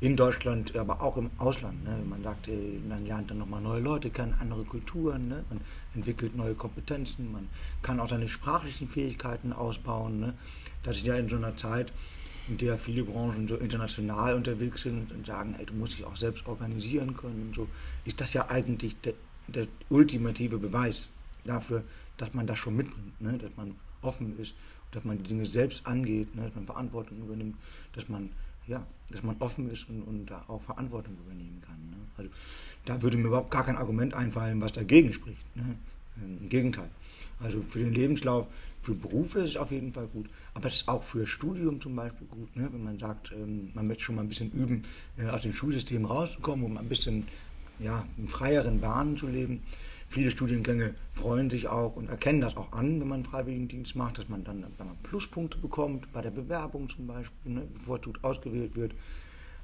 In 0.00 0.16
Deutschland, 0.16 0.74
aber 0.76 1.02
auch 1.02 1.16
im 1.16 1.30
Ausland. 1.38 1.84
Ne? 1.84 1.98
Man 2.08 2.22
sagt, 2.22 2.48
ey, 2.48 2.80
man 2.88 3.04
lernt 3.04 3.30
dann 3.30 3.38
nochmal 3.38 3.60
neue 3.60 3.80
Leute 3.80 4.10
kennen, 4.10 4.34
andere 4.40 4.64
Kulturen, 4.64 5.28
ne? 5.28 5.44
man 5.50 5.60
entwickelt 5.94 6.34
neue 6.34 6.54
Kompetenzen, 6.54 7.30
man 7.32 7.48
kann 7.82 8.00
auch 8.00 8.08
seine 8.08 8.28
sprachlichen 8.28 8.88
Fähigkeiten 8.88 9.52
ausbauen. 9.52 10.20
Ne? 10.20 10.34
Das 10.82 10.96
ist 10.96 11.06
ja 11.06 11.16
in 11.16 11.28
so 11.28 11.36
einer 11.36 11.56
Zeit, 11.56 11.92
in 12.48 12.58
der 12.58 12.78
viele 12.78 13.04
Branchen 13.04 13.46
so 13.46 13.56
international 13.56 14.34
unterwegs 14.34 14.82
sind 14.82 15.12
und 15.12 15.26
sagen, 15.26 15.54
hey, 15.56 15.66
du 15.66 15.74
musst 15.74 15.98
dich 15.98 16.04
auch 16.04 16.16
selbst 16.16 16.46
organisieren 16.46 17.16
können 17.16 17.48
und 17.48 17.54
so, 17.54 17.68
ist 18.04 18.20
das 18.20 18.32
ja 18.32 18.48
eigentlich 18.48 18.96
der, 19.02 19.14
der 19.48 19.66
ultimative 19.88 20.58
Beweis 20.58 21.08
dafür, 21.44 21.84
dass 22.16 22.34
man 22.34 22.46
das 22.46 22.58
schon 22.58 22.76
mitbringt, 22.76 23.20
ne? 23.20 23.38
dass 23.38 23.50
man 23.56 23.74
offen 24.02 24.38
ist, 24.38 24.54
dass 24.92 25.04
man 25.04 25.18
die 25.18 25.24
Dinge 25.24 25.46
selbst 25.46 25.86
angeht, 25.86 26.34
ne? 26.34 26.42
dass 26.42 26.54
man 26.54 26.66
Verantwortung 26.66 27.18
übernimmt, 27.18 27.56
dass 27.92 28.08
man 28.08 28.30
ja, 28.70 28.86
dass 29.10 29.22
man 29.22 29.36
offen 29.40 29.68
ist 29.70 29.88
und, 29.88 30.02
und 30.02 30.26
da 30.26 30.44
auch 30.48 30.62
Verantwortung 30.62 31.14
übernehmen 31.26 31.60
kann. 31.60 31.76
Ne? 31.90 31.96
Also 32.16 32.30
da 32.84 33.02
würde 33.02 33.16
mir 33.16 33.26
überhaupt 33.26 33.50
gar 33.50 33.64
kein 33.64 33.76
Argument 33.76 34.14
einfallen, 34.14 34.60
was 34.60 34.72
dagegen 34.72 35.12
spricht. 35.12 35.44
Ne? 35.56 35.76
Im 36.22 36.48
Gegenteil. 36.48 36.90
Also 37.40 37.62
für 37.62 37.80
den 37.80 37.92
Lebenslauf 37.92 38.46
für 38.82 38.94
Berufe 38.94 39.40
ist 39.40 39.50
es 39.50 39.56
auf 39.56 39.72
jeden 39.72 39.92
Fall 39.92 40.06
gut, 40.06 40.26
aber 40.54 40.68
es 40.68 40.76
ist 40.76 40.88
auch 40.88 41.02
für 41.02 41.26
Studium 41.26 41.80
zum 41.80 41.96
Beispiel 41.96 42.26
gut, 42.28 42.56
ne? 42.56 42.68
wenn 42.72 42.82
man 42.82 42.98
sagt, 42.98 43.30
ähm, 43.32 43.70
man 43.74 43.86
möchte 43.86 44.04
schon 44.04 44.14
mal 44.14 44.22
ein 44.22 44.28
bisschen 44.28 44.50
üben, 44.52 44.82
äh, 45.18 45.26
aus 45.26 45.42
dem 45.42 45.52
Schulsystem 45.52 46.04
rauszukommen, 46.06 46.64
um 46.64 46.78
ein 46.78 46.88
bisschen 46.88 47.26
ja, 47.78 48.06
in 48.16 48.28
freieren 48.28 48.80
Bahnen 48.80 49.16
zu 49.16 49.26
leben. 49.26 49.62
Viele 50.10 50.32
Studiengänge 50.32 50.94
freuen 51.14 51.50
sich 51.50 51.68
auch 51.68 51.94
und 51.94 52.08
erkennen 52.08 52.40
das 52.40 52.56
auch 52.56 52.72
an, 52.72 53.00
wenn 53.00 53.06
man 53.06 53.20
einen 53.20 53.24
Freiwilligendienst 53.24 53.94
macht, 53.94 54.18
dass 54.18 54.28
man 54.28 54.42
dann 54.42 54.66
wenn 54.76 54.86
man 54.86 54.96
Pluspunkte 55.04 55.56
bekommt, 55.58 56.12
bei 56.12 56.20
der 56.20 56.32
Bewerbung 56.32 56.88
zum 56.88 57.06
Beispiel, 57.06 57.52
ne, 57.52 57.60
bevorzugt 57.60 58.24
ausgewählt 58.24 58.74
wird. 58.74 58.92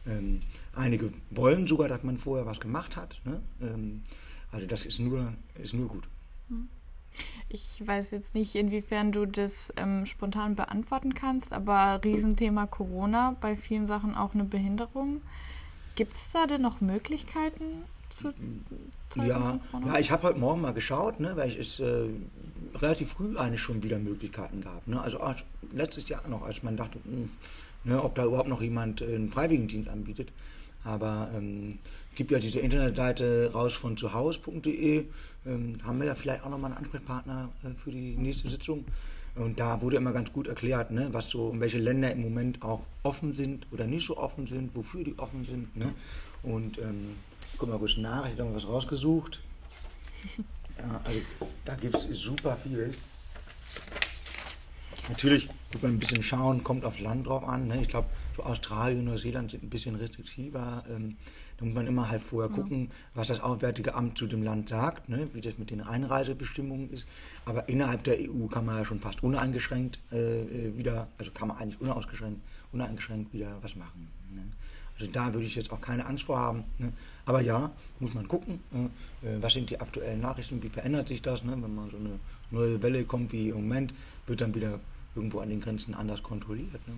Ähm, 0.06 0.42
einige 0.72 1.12
wollen 1.30 1.66
sogar, 1.66 1.88
dass 1.88 2.04
man 2.04 2.16
vorher 2.16 2.46
was 2.46 2.60
gemacht 2.60 2.94
hat. 2.94 3.20
Ne? 3.24 3.42
Ähm, 3.60 4.04
also 4.52 4.68
das 4.68 4.86
ist 4.86 5.00
nur, 5.00 5.34
ist 5.60 5.74
nur 5.74 5.88
gut. 5.88 6.04
Hm. 6.48 6.68
Ich 7.48 7.82
weiß 7.84 8.12
jetzt 8.12 8.36
nicht, 8.36 8.54
inwiefern 8.54 9.10
du 9.10 9.26
das 9.26 9.72
ähm, 9.76 10.06
spontan 10.06 10.54
beantworten 10.54 11.14
kannst, 11.14 11.54
aber 11.54 12.00
Riesenthema 12.04 12.68
Corona, 12.68 13.34
bei 13.40 13.56
vielen 13.56 13.88
Sachen 13.88 14.14
auch 14.14 14.34
eine 14.34 14.44
Behinderung. 14.44 15.22
Gibt 15.96 16.14
es 16.14 16.30
da 16.30 16.46
denn 16.46 16.62
noch 16.62 16.80
Möglichkeiten 16.80 17.82
zu 18.10 18.32
ja, 19.16 19.60
ja, 19.86 19.98
ich 19.98 20.10
habe 20.10 20.24
heute 20.24 20.38
Morgen 20.38 20.60
mal 20.60 20.72
geschaut, 20.72 21.20
ne, 21.20 21.36
weil 21.36 21.50
es 21.56 21.80
äh, 21.80 22.08
relativ 22.74 23.12
früh 23.12 23.36
eigentlich 23.36 23.62
schon 23.62 23.82
wieder 23.82 23.98
Möglichkeiten 23.98 24.60
gab. 24.60 24.86
Ne? 24.86 25.00
Also 25.00 25.20
ach, 25.20 25.42
letztes 25.72 26.08
Jahr 26.08 26.26
noch, 26.28 26.42
als 26.42 26.62
man 26.62 26.76
dachte, 26.76 26.98
mh, 27.04 27.12
hm, 27.12 27.30
ne, 27.84 28.02
ob 28.02 28.14
da 28.14 28.24
überhaupt 28.24 28.48
noch 28.48 28.62
jemand 28.62 29.00
äh, 29.00 29.14
einen 29.14 29.30
Freiwilligendienst 29.30 29.88
anbietet. 29.88 30.32
Aber 30.84 31.30
ähm, 31.34 31.78
gibt 32.14 32.30
ja 32.30 32.38
diese 32.38 32.60
Internetseite 32.60 33.50
raus 33.52 33.74
von 33.74 33.96
zuhaus.de. 33.96 35.04
Ähm, 35.46 35.78
haben 35.84 35.98
wir 35.98 36.06
ja 36.06 36.14
vielleicht 36.14 36.44
auch 36.44 36.50
nochmal 36.50 36.70
einen 36.72 36.78
Ansprechpartner 36.78 37.50
äh, 37.64 37.68
für 37.76 37.90
die 37.90 38.16
nächste 38.16 38.48
Sitzung. 38.48 38.84
Und 39.34 39.60
da 39.60 39.82
wurde 39.82 39.96
immer 39.96 40.12
ganz 40.12 40.32
gut 40.32 40.46
erklärt, 40.46 40.90
ne, 40.90 41.08
was 41.12 41.28
so, 41.28 41.52
welche 41.58 41.78
Länder 41.78 42.10
im 42.10 42.22
Moment 42.22 42.62
auch 42.62 42.82
offen 43.02 43.32
sind 43.32 43.66
oder 43.70 43.86
nicht 43.86 44.06
so 44.06 44.16
offen 44.16 44.46
sind, 44.46 44.74
wofür 44.74 45.04
die 45.04 45.18
offen 45.18 45.44
sind. 45.44 45.76
Ne? 45.76 45.92
Und 46.42 46.78
ähm, 46.78 47.16
guck 47.58 47.68
mal 47.68 47.78
kurz 47.78 47.96
nach, 47.96 48.24
ich 48.26 48.32
habe 48.32 48.44
noch 48.44 48.56
was 48.56 48.66
rausgesucht. 48.66 49.40
Ja, 50.78 51.00
also 51.04 51.20
da 51.64 51.74
gibt 51.74 51.94
es 51.94 52.04
super 52.18 52.54
viel. 52.56 52.92
natürlich 55.08 55.48
wird 55.70 55.82
man 55.82 55.92
ein 55.92 55.98
bisschen 55.98 56.22
schauen, 56.22 56.62
kommt 56.62 56.84
aufs 56.84 57.00
Land 57.00 57.26
drauf 57.26 57.44
an. 57.44 57.66
Ne? 57.68 57.80
Ich 57.80 57.88
glaube, 57.88 58.08
so 58.36 58.42
Australien, 58.42 59.04
Neuseeland 59.04 59.50
sind 59.50 59.62
ein 59.62 59.70
bisschen 59.70 59.94
restriktiver. 59.94 60.84
Ähm, 60.90 61.16
da 61.56 61.64
muss 61.64 61.74
man 61.74 61.86
immer 61.86 62.10
halt 62.10 62.22
vorher 62.22 62.50
ja. 62.50 62.56
gucken, 62.56 62.90
was 63.14 63.28
das 63.28 63.40
Auswärtige 63.40 63.94
Amt 63.94 64.18
zu 64.18 64.26
dem 64.26 64.42
Land 64.42 64.68
sagt, 64.68 65.08
ne? 65.08 65.28
wie 65.32 65.40
das 65.40 65.56
mit 65.56 65.70
den 65.70 65.80
Einreisebestimmungen 65.80 66.90
ist. 66.90 67.08
Aber 67.46 67.68
innerhalb 67.68 68.04
der 68.04 68.18
EU 68.20 68.46
kann 68.46 68.66
man 68.66 68.76
ja 68.76 68.84
schon 68.84 69.00
fast 69.00 69.22
uneingeschränkt 69.22 69.98
äh, 70.12 70.42
äh 70.42 70.76
wieder, 70.76 71.08
also 71.18 71.30
kann 71.30 71.48
man 71.48 71.56
eigentlich 71.56 71.80
unausgeschränkt, 71.80 72.40
uneingeschränkt 72.72 73.32
wieder 73.32 73.56
was 73.62 73.74
machen. 73.76 74.08
Ne? 74.34 74.42
Also 74.98 75.10
da 75.12 75.32
würde 75.32 75.46
ich 75.46 75.54
jetzt 75.54 75.70
auch 75.70 75.80
keine 75.80 76.06
Angst 76.06 76.24
vor 76.24 76.38
haben. 76.38 76.64
Ne? 76.78 76.92
Aber 77.26 77.40
ja, 77.40 77.70
muss 78.00 78.14
man 78.14 78.26
gucken, 78.28 78.60
ne? 78.70 78.90
äh, 79.22 79.42
was 79.42 79.52
sind 79.52 79.68
die 79.70 79.80
aktuellen 79.80 80.20
Nachrichten, 80.20 80.62
wie 80.62 80.68
verändert 80.68 81.08
sich 81.08 81.20
das, 81.22 81.44
ne? 81.44 81.52
wenn 81.52 81.74
man 81.74 81.90
so 81.90 81.96
eine 81.96 82.18
neue 82.50 82.82
Welle 82.82 83.04
kommt 83.04 83.32
wie 83.32 83.50
im 83.50 83.56
Moment, 83.56 83.92
wird 84.26 84.40
dann 84.40 84.54
wieder 84.54 84.80
irgendwo 85.14 85.40
an 85.40 85.50
den 85.50 85.60
Grenzen 85.60 85.94
anders 85.94 86.22
kontrolliert. 86.22 86.86
Ne? 86.86 86.94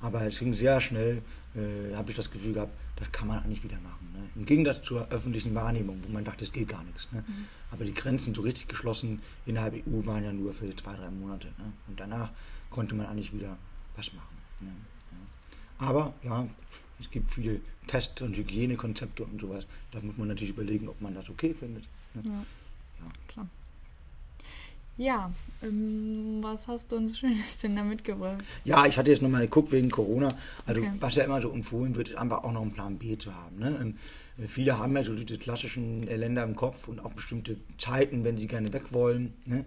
Aber 0.00 0.22
es 0.26 0.38
ging 0.38 0.52
sehr 0.52 0.80
schnell, 0.80 1.22
äh, 1.54 1.94
habe 1.94 2.10
ich 2.10 2.16
das 2.16 2.30
Gefühl 2.30 2.54
gehabt, 2.54 2.72
das 2.96 3.10
kann 3.12 3.28
man 3.28 3.42
eigentlich 3.42 3.62
wieder 3.62 3.78
machen. 3.80 4.08
Ne? 4.12 4.28
Im 4.34 4.46
Gegensatz 4.46 4.82
zur 4.82 5.08
öffentlichen 5.10 5.54
Wahrnehmung, 5.54 6.00
wo 6.04 6.12
man 6.12 6.24
dachte, 6.24 6.44
es 6.44 6.52
geht 6.52 6.68
gar 6.68 6.82
nichts. 6.84 7.08
Ne? 7.12 7.22
Mhm. 7.26 7.46
Aber 7.70 7.84
die 7.84 7.94
Grenzen 7.94 8.34
so 8.34 8.42
richtig 8.42 8.68
geschlossen 8.68 9.22
innerhalb 9.46 9.74
der 9.74 9.92
EU 9.92 10.04
waren 10.04 10.24
ja 10.24 10.32
nur 10.32 10.52
für 10.52 10.74
zwei, 10.76 10.94
drei 10.94 11.10
Monate. 11.10 11.48
Ne? 11.58 11.72
Und 11.88 11.98
danach 11.98 12.30
konnte 12.70 12.94
man 12.94 13.06
eigentlich 13.06 13.32
wieder 13.32 13.56
was 13.96 14.12
machen. 14.12 14.36
Ne? 14.60 14.72
Ja. 15.12 15.86
Aber 15.86 16.14
ja, 16.24 16.48
es 17.02 17.10
gibt 17.10 17.30
viele 17.30 17.60
Test- 17.86 18.22
und 18.22 18.36
Hygienekonzepte 18.36 19.24
und 19.24 19.40
sowas. 19.40 19.66
Da 19.90 20.00
muss 20.00 20.16
man 20.16 20.28
natürlich 20.28 20.50
überlegen, 20.50 20.88
ob 20.88 21.00
man 21.00 21.14
das 21.14 21.28
okay 21.28 21.54
findet. 21.54 21.84
Ne? 22.14 22.22
Ja. 22.24 22.30
ja, 23.04 23.12
klar. 23.28 23.48
Ja, 24.98 25.32
ähm, 25.62 26.38
was 26.42 26.68
hast 26.68 26.92
du 26.92 26.96
uns 26.96 27.18
Schönes 27.18 27.58
denn 27.62 27.76
da 27.76 27.82
mitgebracht? 27.82 28.38
Ja, 28.64 28.86
ich 28.86 28.96
hatte 28.96 29.10
jetzt 29.10 29.22
nochmal 29.22 29.42
geguckt 29.42 29.72
wegen 29.72 29.90
Corona. 29.90 30.28
Also, 30.66 30.80
okay. 30.80 30.92
was 31.00 31.14
ja 31.16 31.24
immer 31.24 31.40
so 31.40 31.50
empfohlen 31.50 31.96
wird, 31.96 32.08
ist 32.08 32.16
einfach 32.16 32.44
auch 32.44 32.52
noch 32.52 32.62
einen 32.62 32.72
Plan 32.72 32.98
B 32.98 33.18
zu 33.18 33.34
haben. 33.34 33.58
Ne? 33.58 33.78
Ähm, 34.38 34.48
viele 34.48 34.78
haben 34.78 34.94
ja 34.94 35.02
so 35.02 35.14
diese 35.14 35.38
klassischen 35.38 36.04
Länder 36.04 36.44
im 36.44 36.54
Kopf 36.54 36.88
und 36.88 37.00
auch 37.04 37.12
bestimmte 37.12 37.56
Zeiten, 37.78 38.22
wenn 38.22 38.36
sie 38.36 38.46
gerne 38.46 38.72
weg 38.72 38.92
wollen. 38.92 39.34
Ne? 39.46 39.64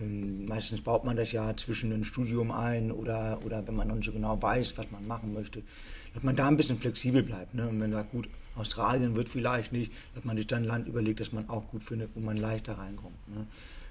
Ähm, 0.00 0.46
meistens 0.46 0.80
baut 0.80 1.04
man 1.04 1.16
das 1.16 1.32
ja 1.32 1.56
zwischen 1.56 1.92
einem 1.92 2.04
Studium 2.04 2.50
ein 2.50 2.92
oder, 2.92 3.40
oder 3.44 3.66
wenn 3.66 3.74
man 3.74 3.88
noch 3.88 3.96
nicht 3.96 4.06
so 4.06 4.12
genau 4.12 4.40
weiß, 4.40 4.78
was 4.78 4.90
man 4.90 5.06
machen 5.06 5.32
möchte, 5.32 5.62
dass 6.14 6.22
man 6.22 6.36
da 6.36 6.48
ein 6.48 6.56
bisschen 6.56 6.78
flexibel 6.78 7.22
bleibt. 7.22 7.54
Ne? 7.54 7.62
Und 7.62 7.80
wenn 7.80 7.90
man 7.90 7.92
sagt, 7.92 8.12
gut, 8.12 8.28
Australien 8.54 9.16
wird 9.16 9.28
vielleicht 9.28 9.72
nicht, 9.72 9.92
dass 10.14 10.24
man 10.24 10.36
sich 10.36 10.46
dann 10.46 10.62
ein 10.62 10.68
Land 10.68 10.88
überlegt, 10.88 11.20
das 11.20 11.32
man 11.32 11.48
auch 11.48 11.68
gut 11.68 11.82
findet, 11.82 12.10
wo 12.14 12.20
man 12.20 12.36
leichter 12.36 12.78
reinkommt. 12.78 13.16
Ne? 13.28 13.46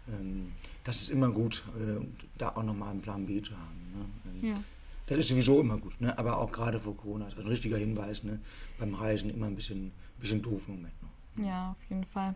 Ähm, 0.09 0.51
das 0.83 1.01
ist 1.01 1.11
immer 1.11 1.29
gut, 1.31 1.63
äh, 1.77 2.03
da 2.37 2.49
auch 2.49 2.63
nochmal 2.63 2.91
einen 2.91 3.01
Plan 3.01 3.25
B 3.25 3.41
zu 3.41 3.51
haben. 3.51 3.93
Ne? 3.93 4.41
Ähm, 4.41 4.49
ja. 4.49 4.63
Das 5.07 5.19
ist 5.19 5.29
sowieso 5.29 5.61
immer 5.61 5.77
gut, 5.77 5.99
ne? 6.01 6.17
aber 6.17 6.37
auch 6.37 6.51
gerade 6.51 6.79
vor 6.79 6.95
Corona 6.95 7.27
ist 7.27 7.37
ein 7.37 7.47
richtiger 7.47 7.77
Hinweis, 7.77 8.23
ne? 8.23 8.39
beim 8.77 8.93
Reisen 8.93 9.29
immer 9.29 9.47
ein 9.47 9.55
bisschen, 9.55 9.91
bisschen 10.19 10.41
doof 10.41 10.63
im 10.67 10.75
Moment 10.75 10.93
noch. 11.01 11.45
Ja, 11.45 11.71
auf 11.71 11.89
jeden 11.89 12.03
Fall. 12.03 12.35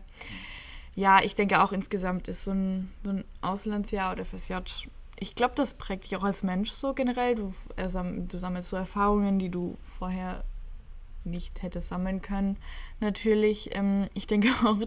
Ja, 0.94 1.22
ich 1.22 1.34
denke 1.34 1.62
auch 1.62 1.72
insgesamt 1.72 2.28
ist 2.28 2.44
so 2.44 2.50
ein, 2.50 2.92
so 3.02 3.10
ein 3.10 3.24
Auslandsjahr 3.40 4.12
oder 4.12 4.24
FSJ, 4.24 4.54
ich 5.18 5.34
glaube, 5.34 5.54
das 5.54 5.74
prägt 5.74 6.04
dich 6.04 6.16
auch 6.16 6.24
als 6.24 6.42
Mensch 6.42 6.72
so 6.72 6.94
generell. 6.94 7.36
Du, 7.36 7.54
du 7.76 8.38
sammelst 8.38 8.68
so 8.68 8.76
Erfahrungen, 8.76 9.38
die 9.38 9.48
du 9.48 9.78
vorher 9.98 10.44
nicht 11.24 11.62
hättest 11.62 11.88
sammeln 11.88 12.22
können. 12.22 12.56
Natürlich, 13.00 13.74
ähm, 13.74 14.08
ich 14.14 14.26
denke 14.26 14.48
auch 14.64 14.78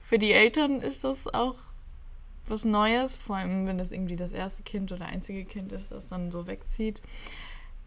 für 0.00 0.18
die 0.18 0.32
Eltern 0.32 0.80
ist 0.80 1.04
das 1.04 1.32
auch 1.32 1.56
was 2.46 2.64
Neues, 2.64 3.18
vor 3.18 3.36
allem 3.36 3.66
wenn 3.66 3.78
das 3.78 3.90
irgendwie 3.90 4.16
das 4.16 4.32
erste 4.32 4.62
Kind 4.62 4.92
oder 4.92 5.06
einzige 5.06 5.44
Kind 5.44 5.72
ist, 5.72 5.90
das 5.90 6.08
dann 6.08 6.30
so 6.30 6.46
wegzieht. 6.46 7.00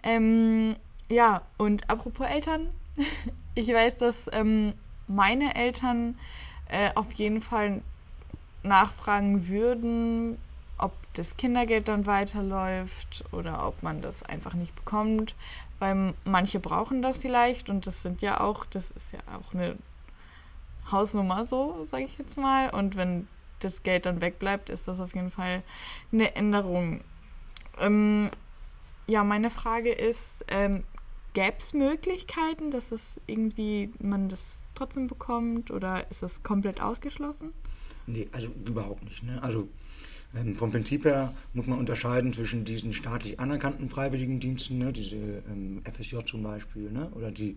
Ähm, 0.04 0.76
ja, 1.10 1.44
und 1.58 1.90
apropos 1.90 2.28
Eltern, 2.28 2.72
ich 3.56 3.68
weiß, 3.70 3.98
dass 3.98 4.30
ähm, 4.34 4.74
meine 5.08 5.56
Eltern 5.56 6.18
äh, 6.70 6.92
auf 6.96 7.12
jeden 7.14 7.42
Fall 7.42 7.82
nachfragen 8.64 9.48
würden, 9.48 10.38
ob 10.78 10.94
das 11.14 11.38
Kindergeld 11.38 11.88
dann 11.88 12.06
weiterläuft 12.06 13.24
oder 13.32 13.68
ob 13.68 13.82
man 13.82 14.02
das 14.02 14.24
einfach 14.24 14.54
nicht 14.54 14.76
bekommt, 14.76 15.36
weil 15.80 16.14
manche 16.26 16.60
brauchen 16.60 17.02
das 17.02 17.18
vielleicht 17.18 17.70
und 17.70 17.88
das 17.88 18.02
sind 18.02 18.22
ja 18.22 18.40
auch, 18.42 18.66
das 18.66 18.92
ist 18.92 19.14
ja 19.14 19.20
auch 19.36 19.54
eine 19.54 19.78
Hausnummer 20.92 21.46
so, 21.46 21.86
sage 21.86 22.06
ich 22.06 22.18
jetzt 22.18 22.38
mal. 22.38 22.70
Und 22.70 22.96
wenn 22.96 23.28
das 23.60 23.84
Geld 23.84 24.06
dann 24.06 24.22
wegbleibt, 24.22 24.70
ist 24.70 24.88
das 24.88 25.00
auf 25.00 25.16
jeden 25.16 25.32
Fall 25.32 25.64
eine 26.12 26.36
Änderung. 26.36 27.02
Ähm, 27.80 28.30
ja, 29.08 29.24
meine 29.24 29.50
Frage 29.50 29.92
ist, 29.92 30.46
ähm, 30.50 30.84
gäbe 31.38 31.58
es 31.60 31.75
Möglichkeiten, 31.75 32.72
dass 32.72 32.89
das 32.89 33.22
irgendwie 33.27 33.91
man 34.00 34.27
das 34.27 34.63
trotzdem 34.74 35.06
bekommt 35.06 35.70
oder 35.70 36.10
ist 36.10 36.24
das 36.24 36.41
komplett 36.41 36.82
ausgeschlossen? 36.82 37.53
Nee, 38.08 38.27
also 38.32 38.48
überhaupt 38.65 39.03
nicht. 39.03 39.22
Ne? 39.22 39.39
Also 39.44 39.70
ähm, 40.36 40.56
vom 40.56 40.72
Prinzip 40.72 41.06
her 41.06 41.32
muss 41.53 41.67
man 41.67 41.77
unterscheiden 41.77 42.34
zwischen 42.34 42.65
diesen 42.65 42.91
staatlich 42.91 43.39
anerkannten 43.39 43.88
Freiwilligendiensten, 43.88 44.79
ne, 44.79 44.91
diese 44.91 45.44
ähm, 45.48 45.84
FSJ 45.86 46.25
zum 46.25 46.41
Beispiel, 46.41 46.89
ne, 46.89 47.08
oder 47.12 47.29
die, 47.29 47.56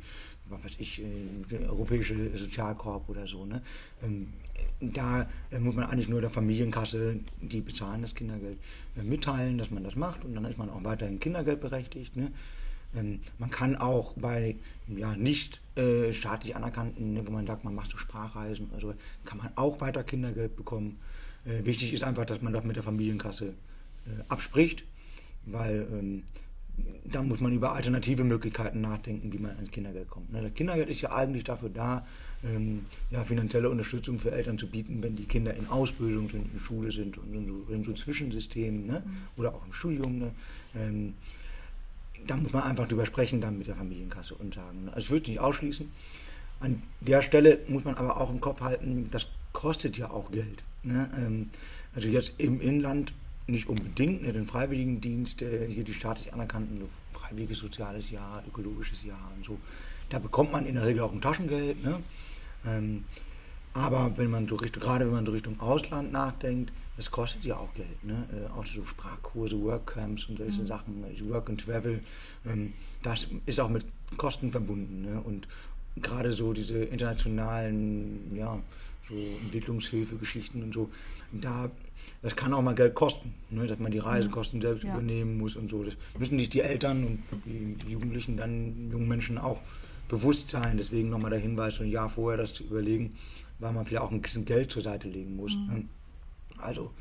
was 0.51 0.63
weiß 0.63 0.73
ich, 0.79 1.01
äh, 1.01 1.65
Europäische 1.67 2.37
Sozialkorb 2.37 3.09
oder 3.09 3.27
so. 3.27 3.47
Ne. 3.47 3.63
Ähm, 4.03 4.29
da 4.81 5.27
äh, 5.51 5.59
muss 5.59 5.75
man 5.75 5.87
eigentlich 5.87 6.11
nur 6.11 6.21
der 6.21 6.29
Familienkasse, 6.29 7.19
die 7.41 7.63
bezahlen 7.63 8.03
das 8.03 8.15
Kindergeld, 8.15 8.59
äh, 8.99 9.03
mitteilen, 9.03 9.57
dass 9.57 9.71
man 9.71 9.85
das 9.85 9.97
macht 9.97 10.23
und 10.27 10.35
dann 10.35 10.45
ist 10.45 10.59
man 10.59 10.69
auch 10.69 10.85
weiterhin 10.85 11.19
kindergeldberechtigt. 11.19 12.15
Ne. 12.15 12.31
Ähm, 12.95 13.21
man 13.39 13.51
kann 13.51 13.77
auch 13.77 14.15
bei 14.15 14.57
ja, 14.89 15.15
nicht 15.17 15.61
äh, 15.77 16.13
staatlich 16.13 16.57
anerkannten, 16.57 17.15
ne, 17.15 17.27
wo 17.27 17.31
man 17.31 17.47
sagt, 17.47 17.65
man 17.65 17.75
macht 17.75 17.91
so 17.91 17.97
Sprachreisen 17.97 18.69
oder 18.71 18.81
so, 18.81 18.95
kann 19.25 19.39
man 19.39 19.51
auch 19.57 19.81
weiter 19.81 20.03
Kindergeld 20.03 20.57
bekommen. 20.57 20.99
Äh, 21.45 21.65
wichtig 21.65 21.93
ist 21.93 22.03
einfach, 22.03 22.25
dass 22.25 22.43
man 22.43 22.53
das 22.53 22.65
mit 22.65 22.77
der 22.77 22.83
Familienkasse 22.83 23.47
äh, 23.47 24.23
abspricht, 24.29 24.85
weil 25.47 25.87
ähm, 25.93 26.23
da 27.05 27.23
muss 27.23 27.41
man 27.41 27.53
über 27.53 27.73
alternative 27.73 28.25
Möglichkeiten 28.25 28.81
nachdenken, 28.81 29.33
wie 29.33 29.39
man 29.39 29.53
ans 29.57 29.71
Kindergeld 29.71 30.09
kommt. 30.09 30.33
Ne? 30.33 30.43
Das 30.43 30.55
Kindergeld 30.55 30.89
ist 30.89 31.01
ja 31.01 31.13
eigentlich 31.13 31.45
dafür 31.45 31.69
da, 31.69 32.07
ähm, 32.45 32.87
ja, 33.11 33.25
finanzielle 33.25 33.69
Unterstützung 33.69 34.19
für 34.19 34.31
Eltern 34.31 34.59
zu 34.59 34.67
bieten, 34.69 35.03
wenn 35.03 35.17
die 35.17 35.25
Kinder 35.25 35.55
in 35.55 35.69
Ausbildung 35.69 36.29
sind, 36.31 36.53
in 36.53 36.61
Schule 36.61 36.93
sind 36.93 37.19
und 37.19 37.35
in 37.35 37.47
so, 37.47 37.73
in 37.73 37.85
so 37.85 37.93
Zwischensystemen 37.93 38.87
ne? 38.87 39.03
Mhm. 39.05 39.13
oder 39.37 39.55
auch 39.55 39.67
im 39.67 39.73
Studium. 39.73 40.19
Ne? 40.19 40.33
Ähm, 40.75 41.15
da 42.27 42.37
muss 42.37 42.53
man 42.53 42.63
einfach 42.63 42.87
drüber 42.87 43.07
sprechen 43.07 43.41
dann 43.41 43.59
mit 43.59 43.67
der 43.67 43.77
Familienkasse 43.77 44.35
und 44.35 44.55
sagen. 44.55 44.85
Ne? 44.85 44.93
Also 44.93 45.01
ich 45.07 45.11
würde 45.11 45.31
nicht 45.31 45.41
ausschließen. 45.41 45.91
An 46.61 46.83
der 47.01 47.23
Stelle 47.23 47.61
muss 47.69 47.85
man 47.85 47.95
aber 47.95 48.21
auch 48.21 48.31
im 48.31 48.41
Kopf 48.41 48.61
halten, 48.61 49.09
das 49.11 49.27
kostet 49.53 49.97
ja 49.99 50.11
auch 50.11 50.31
Geld. 50.31 50.63
Ne? 50.83 51.11
Ähm, 51.17 51.51
also 51.95 52.09
jetzt 52.09 52.35
im 52.39 52.61
Inland 52.61 53.15
nicht 53.47 53.69
unbedingt, 53.69 54.23
ne, 54.23 54.33
den 54.33 54.47
Freiwilligendienst, 54.47 55.43
äh, 55.43 55.67
hier 55.69 55.85
die 55.85 55.95
staatlich 55.95 56.33
anerkannten 56.33 56.83
freiwilliges 57.13 57.59
soziales 57.59 58.11
Jahr, 58.11 58.43
ökologisches 58.47 59.05
Jahr 59.05 59.33
und 59.37 59.45
so. 59.45 59.59
Da 60.09 60.19
bekommt 60.19 60.53
man 60.53 60.67
in 60.67 60.75
der 60.75 60.87
Regel 60.87 61.03
auch 61.03 61.13
ein 61.13 61.21
Taschengeld. 61.21 61.83
Ne? 61.83 61.99
Aber 63.73 64.17
wenn 64.17 64.31
man 64.31 64.49
so 64.49 64.57
Richtung, 64.57 64.83
gerade 64.83 65.05
wenn 65.07 65.13
man 65.13 65.27
so 65.27 65.33
Richtung 65.33 65.59
Ausland 65.61 66.13
nachdenkt, 66.13 66.73
das 66.97 67.11
kostet 67.11 67.45
ja 67.45 67.57
auch 67.57 67.73
Geld. 67.75 68.05
Ne? 68.05 68.27
Äh, 68.33 68.59
auch 68.59 68.67
so 68.67 68.85
Sprachkurse, 68.85 69.61
Workcamps 69.61 70.25
und 70.27 70.39
solche 70.39 70.63
mhm. 70.63 70.67
Sachen, 70.67 71.05
also 71.05 71.29
Work 71.31 71.49
and 71.49 71.65
Travel, 71.65 72.01
ähm, 72.45 72.73
das 73.03 73.29
ist 73.47 73.61
auch 73.61 73.71
mit 73.71 73.87
Kosten 74.17 74.51
verbunden. 74.51 75.03
Ne? 75.03 75.21
Und 75.21 75.49
gerade 75.97 76.33
so 76.33 76.53
diese 76.53 76.79
internationalen, 76.85 78.35
ja, 78.35 78.59
so 79.09 79.15
Entwicklungshilfegeschichten 79.15 80.63
und 80.63 80.75
so, 80.75 80.89
da, 81.33 81.71
das 82.23 82.37
kann 82.37 82.53
auch 82.53 82.63
mal 82.63 82.75
Geld 82.75 82.95
kosten, 82.95 83.35
ne, 83.51 83.67
dass 83.67 83.79
man 83.79 83.93
die 83.93 83.99
Reisekosten 83.99 84.61
selbst 84.61 84.85
ja. 84.85 84.93
übernehmen 84.93 85.39
muss 85.39 85.57
und 85.57 85.71
so. 85.71 85.85
Das 85.85 85.95
müssen 86.19 86.39
sich 86.39 86.49
die 86.49 86.61
Eltern 86.61 87.05
und 87.05 87.23
die, 87.45 87.77
die 87.77 87.93
Jugendlichen, 87.93 88.37
dann 88.37 88.91
jungen 88.91 89.09
Menschen 89.09 89.39
auch 89.39 89.61
bewusst 90.09 90.51
sein. 90.51 90.77
Deswegen 90.77 91.09
nochmal 91.09 91.31
der 91.31 91.41
Hinweis, 91.41 91.77
so 91.77 91.83
ein 91.83 91.91
Jahr 91.91 92.09
vorher 92.09 92.37
das 92.37 92.55
zu 92.55 92.65
überlegen, 92.65 93.17
weil 93.61 93.73
man 93.73 93.87
vielleicht 93.87 94.03
auch 94.03 94.11
ein 94.11 94.21
bisschen 94.21 94.45
Geld 94.45 94.71
zur 94.71 94.83
Seite 94.83 95.09
legen 95.09 95.37
muss. 95.37 95.55
Mhm. 95.55 95.67
Ne? 95.67 95.85
Also 96.59 96.93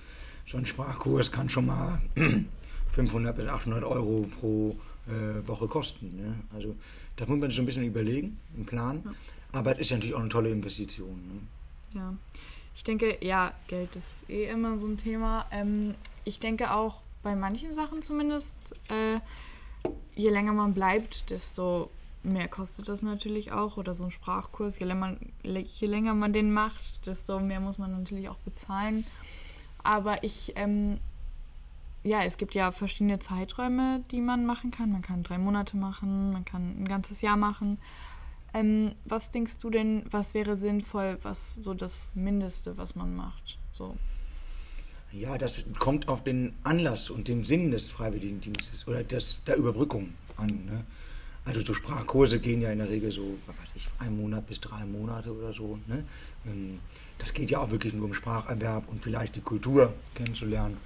so 0.45 0.57
ein 0.57 0.65
Sprachkurs 0.65 1.31
kann 1.31 1.49
schon 1.49 1.67
mal 1.67 2.01
500 2.91 3.35
bis 3.35 3.47
800 3.47 3.83
Euro 3.83 4.27
pro 4.39 4.77
äh, 5.07 5.47
Woche 5.47 5.67
kosten. 5.67 6.15
Ne? 6.17 6.35
Also 6.53 6.75
da 7.15 7.25
muss 7.25 7.39
man 7.39 7.49
sich 7.49 7.55
so 7.55 7.61
ein 7.61 7.65
bisschen 7.65 7.83
überlegen, 7.83 8.37
einen 8.55 8.65
Plan. 8.65 9.01
Ja. 9.05 9.11
Aber 9.51 9.73
es 9.73 9.79
ist 9.79 9.89
ja 9.89 9.97
natürlich 9.97 10.15
auch 10.15 10.19
eine 10.19 10.29
tolle 10.29 10.49
Investition. 10.49 11.15
Ne? 11.27 11.99
Ja, 11.99 12.13
ich 12.75 12.83
denke, 12.83 13.17
ja, 13.21 13.53
Geld 13.67 13.95
ist 13.95 14.29
eh 14.29 14.45
immer 14.45 14.77
so 14.77 14.87
ein 14.87 14.97
Thema. 14.97 15.45
Ähm, 15.51 15.95
ich 16.23 16.39
denke 16.39 16.71
auch 16.73 17.01
bei 17.23 17.35
manchen 17.35 17.73
Sachen 17.73 18.01
zumindest, 18.01 18.75
äh, 18.89 19.19
je 20.15 20.29
länger 20.29 20.53
man 20.53 20.73
bleibt, 20.73 21.29
desto 21.29 21.89
mehr 22.23 22.47
kostet 22.47 22.87
das 22.87 23.01
natürlich 23.01 23.51
auch. 23.51 23.77
Oder 23.77 23.93
so 23.93 24.05
ein 24.05 24.11
Sprachkurs, 24.11 24.79
je 24.79 24.85
länger, 24.85 24.99
man, 24.99 25.19
je 25.43 25.87
länger 25.87 26.13
man 26.13 26.33
den 26.33 26.51
macht, 26.51 27.05
desto 27.05 27.39
mehr 27.39 27.59
muss 27.59 27.77
man 27.77 27.91
natürlich 27.91 28.29
auch 28.29 28.37
bezahlen. 28.37 29.05
Aber 29.83 30.23
ich, 30.23 30.53
ähm, 30.55 30.99
ja, 32.03 32.23
es 32.23 32.37
gibt 32.37 32.55
ja 32.55 32.71
verschiedene 32.71 33.19
Zeiträume, 33.19 34.03
die 34.11 34.21
man 34.21 34.45
machen 34.45 34.71
kann. 34.71 34.91
Man 34.91 35.01
kann 35.01 35.23
drei 35.23 35.37
Monate 35.37 35.77
machen, 35.77 36.31
man 36.31 36.45
kann 36.45 36.81
ein 36.81 36.87
ganzes 36.87 37.21
Jahr 37.21 37.37
machen. 37.37 37.77
Ähm, 38.53 38.95
was 39.05 39.31
denkst 39.31 39.59
du 39.59 39.69
denn, 39.69 40.03
was 40.09 40.33
wäre 40.33 40.55
sinnvoll, 40.55 41.17
was 41.21 41.55
so 41.55 41.73
das 41.73 42.13
Mindeste, 42.15 42.77
was 42.77 42.95
man 42.95 43.15
macht? 43.15 43.57
So. 43.71 43.95
Ja, 45.11 45.37
das 45.37 45.65
kommt 45.79 46.07
auf 46.07 46.23
den 46.23 46.53
Anlass 46.63 47.09
und 47.09 47.27
den 47.27 47.43
Sinn 47.43 47.71
des 47.71 47.89
Freiwilligendienstes 47.89 48.87
oder 48.87 49.03
des, 49.03 49.43
der 49.45 49.57
Überbrückung 49.57 50.13
an. 50.37 50.65
Ne? 50.65 50.83
Also 51.45 51.61
so 51.61 51.73
Sprachkurse 51.73 52.39
gehen 52.39 52.61
ja 52.61 52.71
in 52.71 52.79
der 52.79 52.89
Regel 52.89 53.11
so, 53.11 53.37
was 53.47 53.55
weiß 53.57 53.69
ich, 53.75 53.87
ein 53.99 54.15
Monat 54.15 54.45
bis 54.47 54.59
drei 54.59 54.85
Monate 54.85 55.33
oder 55.33 55.53
so. 55.53 55.79
Ne? 55.87 56.03
Ähm, 56.45 56.79
das 57.17 57.33
geht 57.33 57.49
ja 57.49 57.59
auch 57.59 57.71
wirklich 57.71 57.93
nur 57.93 58.05
um 58.05 58.13
Spracherwerb 58.13 58.87
und 58.89 59.03
vielleicht 59.03 59.35
die 59.35 59.41
Kultur 59.41 59.93
kennenzulernen. 60.15 60.77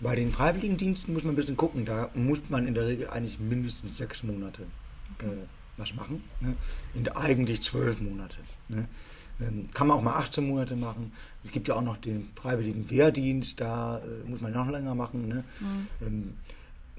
Bei 0.00 0.14
den 0.14 0.32
Freiwilligendiensten 0.32 1.12
muss 1.12 1.24
man 1.24 1.34
ein 1.34 1.36
bisschen 1.36 1.56
gucken. 1.56 1.84
Da 1.84 2.10
muss 2.14 2.38
man 2.48 2.66
in 2.66 2.74
der 2.74 2.86
Regel 2.86 3.08
eigentlich 3.08 3.38
mindestens 3.40 3.98
sechs 3.98 4.22
Monate 4.22 4.62
äh, 5.18 5.46
was 5.76 5.94
machen. 5.94 6.22
Ne? 6.40 6.54
In 6.94 7.08
eigentlich 7.08 7.62
zwölf 7.62 8.00
Monate. 8.00 8.36
Ne? 8.68 8.88
Ähm, 9.40 9.68
kann 9.72 9.86
man 9.86 9.98
auch 9.98 10.02
mal 10.02 10.16
18 10.16 10.46
Monate 10.46 10.76
machen. 10.76 11.12
Es 11.44 11.50
gibt 11.50 11.68
ja 11.68 11.74
auch 11.74 11.82
noch 11.82 11.96
den 11.96 12.30
freiwilligen 12.34 12.90
Wehrdienst, 12.90 13.60
da 13.60 13.98
äh, 13.98 14.28
muss 14.28 14.40
man 14.40 14.52
noch 14.52 14.68
länger 14.68 14.94
machen. 14.94 15.28
Ne? 15.28 15.44
Mhm. 15.60 16.06
Ähm, 16.06 16.32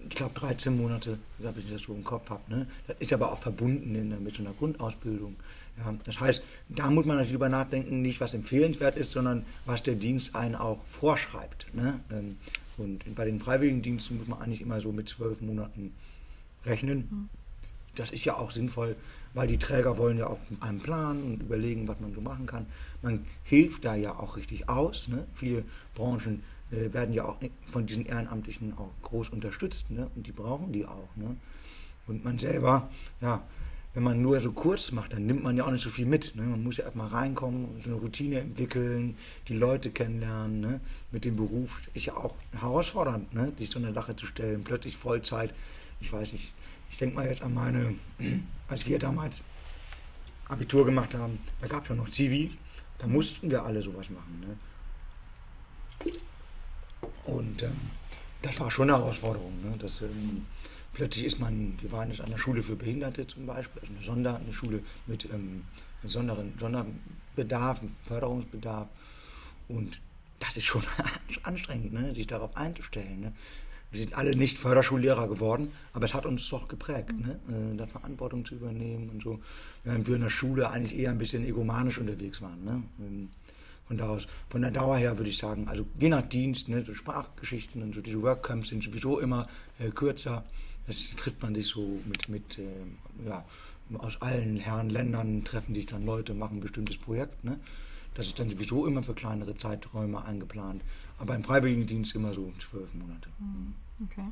ich 0.08 0.16
glaube 0.16 0.40
13 0.40 0.78
Monate, 0.78 1.20
wenn 1.38 1.54
ich 1.58 1.72
das 1.72 1.82
so 1.82 1.94
im 1.94 2.04
Kopf 2.04 2.30
habe. 2.30 2.42
Ne? 2.48 2.68
Das 2.88 2.98
ist 3.00 3.14
aber 3.14 3.32
auch 3.32 3.40
verbunden 3.40 3.96
in, 3.96 4.24
mit 4.24 4.36
so 4.36 4.44
einer 4.44 4.54
Grundausbildung. 4.54 5.36
Ja, 5.78 5.94
das 6.04 6.20
heißt, 6.20 6.42
da 6.70 6.90
muss 6.90 7.06
man 7.06 7.18
natürlich 7.18 7.36
über 7.36 7.50
nachdenken, 7.50 8.02
nicht 8.02 8.20
was 8.20 8.34
empfehlenswert 8.34 8.98
ist, 8.98 9.12
sondern 9.12 9.46
was 9.66 9.82
der 9.84 9.96
Dienst 9.96 10.36
einen 10.36 10.56
auch 10.56 10.84
vorschreibt. 10.86 11.74
Ne? 11.74 12.00
Ähm, 12.12 12.38
und 12.78 13.16
bei 13.16 13.26
den 13.26 13.40
Freiwilligendiensten 13.40 14.18
muss 14.18 14.28
man 14.28 14.42
eigentlich 14.42 14.62
immer 14.62 14.80
so 14.82 14.92
mit 14.92 15.10
zwölf 15.10 15.42
Monaten 15.42 15.94
rechnen. 16.66 17.08
Mhm. 17.10 17.30
Das 17.96 18.12
ist 18.12 18.24
ja 18.24 18.38
auch 18.38 18.52
sinnvoll, 18.52 18.96
weil 19.34 19.48
die 19.48 19.58
Träger 19.58 19.98
wollen 19.98 20.18
ja 20.18 20.28
auch 20.28 20.40
einen 20.62 20.80
Plan 20.80 21.22
und 21.22 21.42
überlegen, 21.42 21.88
was 21.88 22.00
man 22.00 22.14
so 22.14 22.22
machen 22.22 22.46
kann. 22.46 22.66
Man 23.02 23.26
hilft 23.44 23.84
da 23.84 23.96
ja 23.96 24.18
auch 24.18 24.38
richtig 24.38 24.70
aus. 24.70 25.08
Ne? 25.08 25.26
Viele 25.34 25.64
Branchen 25.96 26.44
äh, 26.72 26.94
werden 26.94 27.14
ja 27.14 27.26
auch 27.26 27.38
von 27.70 27.86
diesen 27.86 28.06
Ehrenamtlichen 28.06 28.78
auch 28.78 28.92
groß 29.02 29.30
unterstützt 29.30 29.90
ne? 29.92 30.10
und 30.16 30.28
die 30.28 30.32
brauchen 30.32 30.72
die 30.72 30.86
auch. 30.86 31.16
Ne? 31.16 31.36
Und 32.08 32.24
man 32.24 32.40
selber, 32.40 32.90
ja, 33.22 33.44
wenn 33.94 34.04
man 34.04 34.22
nur 34.22 34.40
so 34.40 34.52
kurz 34.52 34.92
macht, 34.92 35.14
dann 35.14 35.26
nimmt 35.26 35.44
man 35.44 35.58
ja 35.58 35.66
auch 35.66 35.72
nicht 35.72 35.84
so 35.84 35.90
viel 35.90 36.06
mit. 36.06 36.36
Ne? 36.36 36.44
Man 36.44 36.64
muss 36.64 36.78
ja 36.78 36.86
erstmal 36.86 37.08
reinkommen, 37.08 37.82
so 37.82 37.90
eine 37.90 38.00
Routine 38.00 38.40
entwickeln, 38.40 39.18
die 39.48 39.56
Leute 39.56 39.90
kennenlernen. 39.90 40.60
Ne? 40.60 40.80
Mit 41.12 41.26
dem 41.26 41.36
Beruf 41.36 41.82
ist 41.94 42.06
ja 42.06 42.16
auch 42.16 42.36
herausfordernd, 42.60 43.34
ne? 43.34 43.52
sich 43.58 43.70
so 43.70 43.80
eine 43.80 43.94
Sache 43.94 44.16
zu 44.16 44.26
stellen, 44.26 44.64
plötzlich 44.64 44.96
Vollzeit. 44.96 45.54
Ich 46.00 46.14
weiß 46.14 46.34
nicht, 46.34 46.54
ich 46.90 46.98
denke 46.98 47.16
mal 47.16 47.28
jetzt 47.28 47.42
an 47.42 47.54
meine, 47.54 47.96
als 48.68 48.86
wir 48.86 49.00
damals 49.00 49.44
Abitur 50.48 50.86
gemacht 50.86 51.14
haben, 51.14 51.40
da 51.62 51.68
gab 51.68 51.84
es 51.84 51.90
ja 51.90 51.96
noch 51.96 52.10
Zivi, 52.10 52.52
da 53.00 53.08
mussten 53.08 53.50
wir 53.50 53.64
alle 53.64 53.82
sowas 53.82 54.10
machen. 54.10 54.40
Ne? 54.42 56.12
Und 57.30 57.64
ähm, 57.64 57.72
das 58.42 58.60
war 58.60 58.72
schon 58.72 58.90
eine 58.90 59.00
Herausforderung. 59.00 59.54
Ne? 59.64 59.76
Das, 59.78 60.02
ähm, 60.02 60.46
plötzlich 60.94 61.26
ist 61.26 61.40
man, 61.40 61.78
wir 61.82 61.92
waren 61.92 62.10
jetzt 62.10 62.22
an 62.22 62.30
der 62.30 62.38
Schule 62.38 62.64
für 62.64 62.76
Behinderte 62.76 63.28
zum 63.28 63.46
Beispiel, 63.46 63.82
also 63.82 63.94
eine, 63.94 64.04
Sonder, 64.04 64.36
eine 64.38 64.54
Schule 64.54 64.82
mit 65.08 65.26
ähm, 65.26 65.64
besonderen 66.02 66.54
Sonderbedarf, 66.60 67.82
Förderungsbedarf. 68.06 68.88
Und 69.68 70.02
das 70.40 70.58
ist 70.58 70.66
schon 70.66 70.84
anstrengend, 71.44 71.94
ne? 71.94 72.16
sich 72.16 72.28
darauf 72.28 72.56
einzustellen. 72.56 73.20
Ne? 73.20 73.34
Wir 73.92 74.02
sind 74.02 74.14
alle 74.14 74.32
nicht 74.32 74.58
Förderschullehrer 74.58 75.28
geworden, 75.28 75.72
aber 75.94 76.06
es 76.06 76.14
hat 76.14 76.26
uns 76.26 76.48
doch 76.50 76.68
geprägt, 76.68 77.12
mhm. 77.12 77.26
ne? 77.26 77.74
äh, 77.74 77.78
da 77.78 77.88
Verantwortung 77.88 78.46
zu 78.46 78.56
übernehmen 78.56 79.10
und 79.10 79.24
so. 79.24 79.40
Während 79.84 80.08
wir 80.08 80.16
in 80.16 80.22
der 80.22 80.30
Schule 80.30 80.70
eigentlich 80.70 80.98
eher 80.98 81.12
ein 81.12 81.18
bisschen 81.18 81.46
egomanisch 81.46 81.98
unterwegs 81.98 82.42
waren. 82.42 82.64
Ne? 82.64 82.84
Ähm, 83.00 83.30
von, 83.90 83.98
daraus, 83.98 84.28
von 84.50 84.62
der 84.62 84.70
Dauer 84.70 84.98
her 84.98 85.18
würde 85.18 85.32
ich 85.32 85.40
sagen, 85.40 85.68
also 85.68 85.84
je 86.00 86.10
nach 86.10 86.22
Dienst, 86.22 86.70
ne, 86.70 86.86
so 86.86 86.94
Sprachgeschichten 86.94 87.82
und 87.82 87.96
so 87.96 88.02
diese 88.02 88.22
Workcamps 88.22 88.70
sind 88.70 88.84
sowieso 88.84 89.20
immer 89.20 89.48
äh, 89.80 89.90
kürzer. 89.90 90.46
Das 90.86 91.10
trifft 91.18 91.42
man 91.42 91.56
sich 91.56 91.68
so 91.68 92.00
mit, 92.06 92.30
mit 92.30 92.60
äh, 92.60 93.28
ja, 93.28 93.44
aus 93.98 94.22
allen 94.22 94.58
Herren 94.58 94.92
Ländern 94.92 95.44
treffen 95.44 95.74
sich 95.74 95.88
dann 95.88 96.06
Leute, 96.06 96.36
machen 96.36 96.58
ein 96.58 96.62
bestimmtes 96.62 96.98
Projekt. 96.98 97.44
Ne? 97.44 97.60
Das 98.14 98.28
ist 98.28 98.40
dann 98.40 98.52
sowieso 98.52 98.86
immer 98.86 99.02
für 99.02 99.16
kleinere 99.16 99.58
Zeiträume 99.58 100.24
eingeplant. 100.24 100.84
Aber 101.18 101.34
im 101.34 101.44
Freiwilligendienst 101.44 102.14
immer 102.14 102.34
so 102.34 102.54
zwölf 102.60 102.94
Monate. 102.94 103.30
Hm, 103.40 103.74
okay. 104.06 104.28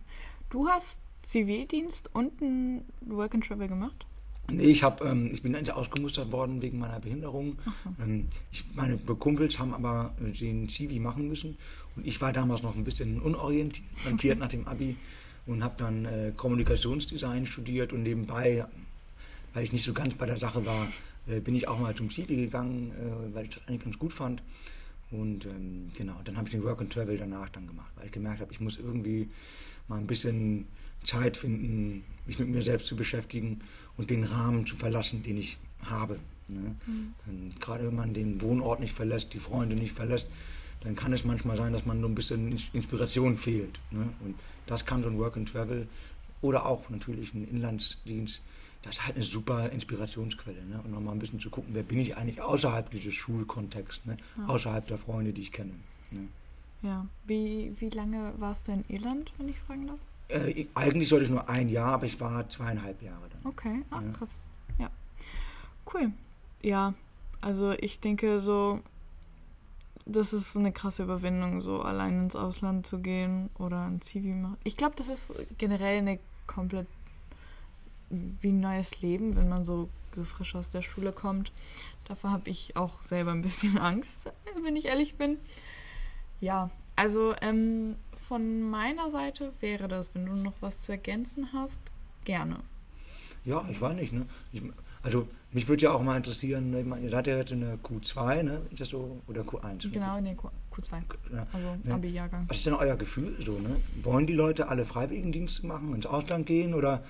Du 0.51 0.67
hast 0.67 1.01
Zivildienst 1.23 2.12
und 2.13 2.39
ein 2.41 2.86
Work 3.01 3.34
and 3.34 3.43
Travel 3.43 3.67
gemacht? 3.67 4.05
Nee, 4.49 4.63
ich, 4.63 4.83
hab, 4.83 5.01
ähm, 5.01 5.29
ich 5.31 5.41
bin 5.41 5.55
ausgemustert 5.69 6.31
worden 6.31 6.62
wegen 6.62 6.79
meiner 6.79 6.99
Behinderung. 6.99 7.57
So. 7.75 7.89
Ähm, 8.01 8.27
ich, 8.51 8.63
meine 8.75 8.97
Kumpels 8.97 9.60
haben 9.60 9.73
aber 9.73 10.13
den 10.19 10.69
Zivi 10.69 10.99
machen 10.99 11.27
müssen. 11.27 11.57
Und 11.95 12.07
ich 12.07 12.21
war 12.21 12.31
damals 12.31 12.63
noch 12.63 12.75
ein 12.75 12.83
bisschen 12.83 13.19
unorientiert 13.21 14.39
nach 14.39 14.47
dem 14.47 14.65
Abi 14.67 14.95
und 15.45 15.63
habe 15.63 15.75
dann 15.77 16.05
äh, 16.05 16.31
Kommunikationsdesign 16.36 17.45
studiert 17.45 17.91
und 17.91 18.03
nebenbei, 18.03 18.65
weil 19.53 19.63
ich 19.63 19.73
nicht 19.73 19.83
so 19.83 19.93
ganz 19.93 20.13
bei 20.13 20.25
der 20.25 20.38
Sache 20.38 20.65
war, 20.65 20.88
äh, 21.27 21.41
bin 21.41 21.55
ich 21.55 21.67
auch 21.67 21.79
mal 21.79 21.93
zum 21.95 22.10
Zivi 22.10 22.38
gegangen, 22.38 22.91
äh, 22.91 23.36
weil 23.36 23.45
ich 23.45 23.49
das 23.49 23.67
eigentlich 23.67 23.83
ganz 23.83 23.99
gut 23.99 24.13
fand. 24.13 24.41
Und 25.12 25.45
ähm, 25.45 25.88
genau, 25.95 26.15
dann 26.23 26.38
habe 26.38 26.47
ich 26.47 26.53
den 26.53 26.63
Work 26.63 26.81
and 26.81 26.91
Travel 26.91 27.17
danach 27.17 27.49
dann 27.49 27.67
gemacht, 27.67 27.91
weil 27.95 28.07
ich 28.07 28.12
gemerkt 28.12 28.41
habe, 28.41 28.51
ich 28.51 28.60
muss 28.60 28.77
irgendwie 28.77 29.29
mal 29.88 29.99
ein 29.99 30.07
bisschen 30.07 30.67
Zeit 31.08 31.38
finden, 31.38 32.04
mich 32.26 32.39
mit 32.39 32.50
mir 32.50 32.62
selbst 32.62 32.88
zu 32.88 32.96
beschäftigen 32.96 33.62
und 33.98 34.10
den 34.10 34.24
Rahmen 34.24 34.65
zu 34.65 34.76
verlassen, 34.76 35.24
den 35.24 35.38
ich 35.38 35.58
habe. 35.82 36.20
Ne? 36.48 36.76
Mhm. 36.86 37.13
Ähm, 37.28 37.50
gerade 37.60 37.88
wenn 37.88 37.96
man 37.96 38.13
den 38.13 38.41
Wohnort 38.41 38.80
nicht 38.80 38.93
verlässt, 38.93 39.34
die 39.34 39.39
Freunde 39.39 39.76
nicht 39.76 39.96
verlässt, 39.96 40.28
dann 40.82 40.96
kann 40.96 41.13
es 41.13 41.24
manchmal 41.24 41.58
sein, 41.58 41.74
dass 41.74 41.86
man 41.86 42.00
nur 42.00 42.10
ein 42.10 42.15
bisschen 42.15 42.56
Inspiration 42.74 43.38
fehlt. 43.38 43.80
Ne? 43.91 44.10
Und 44.24 44.36
das 44.67 44.86
kann 44.86 45.02
so 45.02 45.10
ein 45.10 45.17
Work 45.17 45.38
and 45.38 45.50
Travel 45.50 45.88
oder 46.41 46.65
auch 46.65 46.89
natürlich 46.89 47.34
ein 47.34 47.48
Inlandsdienst 47.48 48.41
das 48.88 48.98
ist 48.98 49.06
halt 49.06 49.15
eine 49.15 49.26
super 49.26 49.70
Inspirationsquelle. 49.70 50.63
Ne? 50.65 50.80
Und 50.84 50.91
nochmal 50.91 51.13
ein 51.13 51.20
bisschen 51.20 51.39
zu 51.39 51.50
gucken, 51.50 51.74
wer 51.74 51.84
bin 51.84 52.00
ich 52.00 52.15
eigentlich 52.15 52.41
außerhalb 52.41 52.89
dieses 52.89 53.13
Schulkontexts, 53.13 54.06
ne? 54.06 54.17
Ja. 54.38 54.48
außerhalb 54.48 54.88
der 54.88 54.98
Freunde, 54.98 55.34
die 55.34 55.41
ich 55.41 55.52
kenne. 55.52 55.74
Ne? 56.12 56.28
Ja, 56.84 57.06
wie, 57.26 57.74
wie 57.80 57.89
lange 57.89 58.34
warst 58.38 58.67
du 58.67 58.72
in 58.72 58.86
Irland, 58.88 59.34
wenn 59.38 59.50
ich 59.50 59.58
fragen 59.60 59.88
darf? 59.88 60.00
Äh, 60.29 60.65
eigentlich 60.75 61.09
sollte 61.09 61.25
ich 61.25 61.31
nur 61.31 61.49
ein 61.49 61.69
Jahr, 61.69 61.93
aber 61.93 62.05
ich 62.05 62.19
war 62.19 62.47
zweieinhalb 62.49 63.01
Jahre 63.01 63.29
dann. 63.29 63.51
Okay, 63.51 63.83
ah, 63.91 64.01
ja. 64.01 64.11
krass. 64.11 64.39
Ja. 64.77 64.89
Cool. 65.93 66.11
Ja, 66.61 66.93
also 67.39 67.71
ich 67.71 67.99
denke 67.99 68.39
so, 68.39 68.81
das 70.05 70.33
ist 70.33 70.55
eine 70.57 70.71
krasse 70.71 71.03
Überwindung, 71.03 71.61
so 71.61 71.81
allein 71.81 72.23
ins 72.23 72.35
Ausland 72.35 72.87
zu 72.87 72.99
gehen 72.99 73.49
oder 73.57 73.85
ein 73.85 74.01
CV 74.01 74.27
machen. 74.29 74.57
Ich 74.63 74.77
glaube, 74.77 74.95
das 74.95 75.07
ist 75.07 75.33
generell 75.57 75.99
eine 75.99 76.19
komplett 76.45 76.87
wie 78.09 78.49
ein 78.49 78.61
neues 78.61 79.01
Leben, 79.01 79.35
wenn 79.35 79.49
man 79.49 79.63
so, 79.63 79.89
so 80.15 80.23
frisch 80.23 80.55
aus 80.55 80.71
der 80.71 80.81
Schule 80.81 81.11
kommt. 81.11 81.51
Davor 82.05 82.31
habe 82.31 82.49
ich 82.49 82.75
auch 82.77 83.01
selber 83.01 83.31
ein 83.31 83.41
bisschen 83.41 83.77
Angst, 83.79 84.31
wenn 84.63 84.75
ich 84.75 84.85
ehrlich 84.85 85.15
bin. 85.15 85.37
Ja, 86.39 86.69
also 86.95 87.35
ähm, 87.41 87.95
von 88.27 88.61
meiner 88.61 89.09
Seite 89.09 89.53
wäre 89.61 89.87
das, 89.87 90.13
wenn 90.13 90.25
du 90.25 90.33
noch 90.33 90.55
was 90.59 90.81
zu 90.81 90.91
ergänzen 90.91 91.53
hast, 91.53 91.81
gerne. 92.25 92.57
Ja, 93.45 93.65
ich 93.71 93.79
weiß 93.79 93.95
nicht. 93.95 94.11
Ne? 94.11 94.25
Ich, 94.51 94.61
also 95.01 95.29
mich 95.53 95.69
würde 95.69 95.83
ja 95.83 95.91
auch 95.91 96.01
mal 96.01 96.17
interessieren, 96.17 96.75
ich 96.77 96.85
meine, 96.85 97.05
ihr 97.05 97.09
seid 97.09 97.27
ja 97.27 97.37
jetzt 97.37 97.51
in 97.51 97.61
der 97.61 97.77
Q2, 97.77 98.43
ne? 98.43 98.61
Ist 98.71 98.81
das 98.81 98.89
so? 98.89 99.21
Oder 99.27 99.43
Q1? 99.43 99.91
Genau, 99.91 100.17
in 100.17 100.25
der 100.25 100.35
Q, 100.35 100.49
2 100.81 100.97
Ja. 101.33 101.47
Also 101.53 101.77
ja. 101.85 101.95
Abi-Jahrgang. 101.95 102.45
Was 102.49 102.57
ist 102.57 102.65
denn 102.65 102.73
euer 102.73 102.97
Gefühl 102.97 103.37
so, 103.39 103.57
ne? 103.59 103.77
Wollen 104.03 104.27
die 104.27 104.33
Leute 104.33 104.67
alle 104.67 104.85
Freiwilligendienste 104.85 105.65
machen, 105.65 105.95
ins 105.95 106.05
Ausland 106.05 106.45
gehen 106.45 106.73
oder 106.73 107.03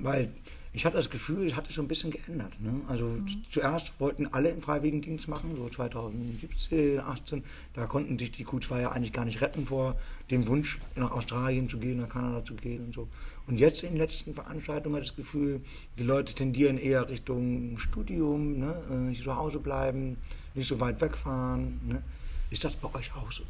weil 0.00 0.32
ich 0.72 0.84
hatte 0.84 0.96
das 0.96 1.10
Gefühl, 1.10 1.46
es 1.48 1.56
hat 1.56 1.66
sich 1.66 1.74
so 1.74 1.82
ein 1.82 1.88
bisschen 1.88 2.12
geändert. 2.12 2.52
Ne? 2.60 2.80
Also 2.86 3.06
mhm. 3.06 3.26
zuerst 3.50 3.98
wollten 3.98 4.28
alle 4.28 4.50
einen 4.50 4.60
Freiwilligendienst 4.60 5.26
machen, 5.26 5.56
so 5.56 5.68
2017, 5.68 7.00
18. 7.00 7.42
Da 7.74 7.86
konnten 7.86 8.18
sich 8.18 8.30
die 8.30 8.46
Q2 8.46 8.80
ja 8.80 8.92
eigentlich 8.92 9.12
gar 9.12 9.24
nicht 9.24 9.40
retten 9.40 9.66
vor 9.66 9.96
dem 10.30 10.46
Wunsch, 10.46 10.78
nach 10.94 11.10
Australien 11.10 11.68
zu 11.68 11.78
gehen, 11.78 12.00
nach 12.00 12.08
Kanada 12.08 12.44
zu 12.44 12.54
gehen 12.54 12.86
und 12.86 12.94
so. 12.94 13.08
Und 13.48 13.58
jetzt 13.58 13.82
in 13.82 13.90
den 13.90 13.98
letzten 13.98 14.32
Veranstaltungen 14.32 14.94
hatte 14.94 15.04
ich 15.04 15.10
das 15.10 15.16
Gefühl, 15.16 15.60
die 15.98 16.04
Leute 16.04 16.34
tendieren 16.34 16.78
eher 16.78 17.08
Richtung 17.08 17.76
Studium, 17.78 18.60
ne? 18.60 18.74
Äh, 18.90 18.94
nicht 18.94 19.24
zu 19.24 19.34
Hause 19.34 19.58
bleiben, 19.58 20.16
nicht 20.54 20.68
so 20.68 20.78
weit 20.78 21.00
wegfahren. 21.00 21.80
Ne? 21.88 22.02
Ist 22.50 22.64
das 22.64 22.76
bei 22.76 22.94
euch 22.94 23.12
auch 23.16 23.32
so? 23.32 23.42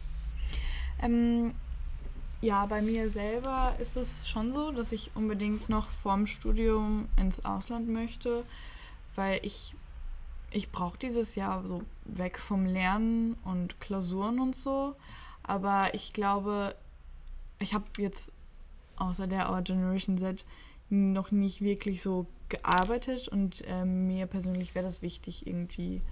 Ähm, 1.02 1.52
ja, 2.40 2.64
bei 2.66 2.80
mir 2.80 3.10
selber 3.10 3.74
ist 3.78 3.96
es 3.96 4.28
schon 4.28 4.52
so, 4.52 4.72
dass 4.72 4.92
ich 4.92 5.10
unbedingt 5.14 5.68
noch 5.68 5.90
vorm 5.90 6.26
Studium 6.26 7.08
ins 7.18 7.44
Ausland 7.44 7.88
möchte, 7.88 8.44
weil 9.14 9.40
ich, 9.42 9.74
ich 10.50 10.70
brauche 10.70 10.98
dieses 10.98 11.34
Jahr 11.34 11.66
so 11.66 11.82
weg 12.04 12.38
vom 12.38 12.64
Lernen 12.64 13.36
und 13.44 13.78
Klausuren 13.80 14.40
und 14.40 14.56
so. 14.56 14.96
Aber 15.42 15.94
ich 15.94 16.12
glaube, 16.12 16.74
ich 17.58 17.74
habe 17.74 17.84
jetzt 17.98 18.32
außer 18.96 19.26
der 19.26 19.50
Our 19.50 19.62
Generation 19.62 20.16
Z 20.18 20.44
noch 20.88 21.30
nicht 21.30 21.60
wirklich 21.60 22.02
so 22.02 22.26
gearbeitet 22.48 23.28
und 23.28 23.62
ähm, 23.66 24.06
mir 24.06 24.26
persönlich 24.26 24.74
wäre 24.74 24.84
das 24.84 25.02
wichtig, 25.02 25.46
irgendwie 25.46 26.02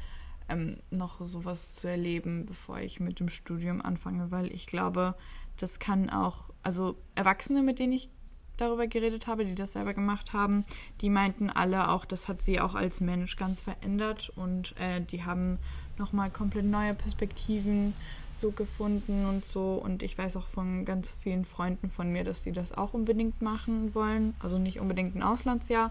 ähm, 0.48 0.78
noch 0.90 1.20
sowas 1.20 1.70
zu 1.70 1.88
erleben, 1.88 2.46
bevor 2.46 2.78
ich 2.80 3.00
mit 3.00 3.20
dem 3.20 3.28
Studium 3.28 3.80
anfange, 3.80 4.30
weil 4.30 4.52
ich 4.52 4.66
glaube, 4.66 5.14
das 5.56 5.78
kann 5.78 6.10
auch, 6.10 6.44
also 6.62 6.96
Erwachsene, 7.14 7.62
mit 7.62 7.78
denen 7.78 7.92
ich 7.92 8.10
darüber 8.56 8.86
geredet 8.86 9.26
habe, 9.26 9.44
die 9.44 9.54
das 9.54 9.72
selber 9.72 9.94
gemacht 9.94 10.32
haben, 10.32 10.64
die 11.00 11.10
meinten 11.10 11.48
alle 11.48 11.90
auch, 11.90 12.04
das 12.04 12.28
hat 12.28 12.42
sie 12.42 12.60
auch 12.60 12.74
als 12.74 13.00
Mensch 13.00 13.36
ganz 13.36 13.60
verändert 13.60 14.32
und 14.34 14.74
äh, 14.78 15.00
die 15.00 15.24
haben 15.24 15.58
nochmal 15.96 16.30
komplett 16.30 16.64
neue 16.64 16.94
Perspektiven 16.94 17.94
so 18.34 18.50
gefunden 18.52 19.26
und 19.26 19.44
so. 19.44 19.74
Und 19.74 20.02
ich 20.02 20.16
weiß 20.16 20.36
auch 20.36 20.46
von 20.46 20.84
ganz 20.84 21.14
vielen 21.20 21.44
Freunden 21.44 21.90
von 21.90 22.12
mir, 22.12 22.24
dass 22.24 22.42
sie 22.42 22.52
das 22.52 22.72
auch 22.72 22.94
unbedingt 22.94 23.42
machen 23.42 23.94
wollen. 23.94 24.34
Also 24.38 24.58
nicht 24.58 24.80
unbedingt 24.80 25.14
ein 25.14 25.22
Auslandsjahr, 25.22 25.90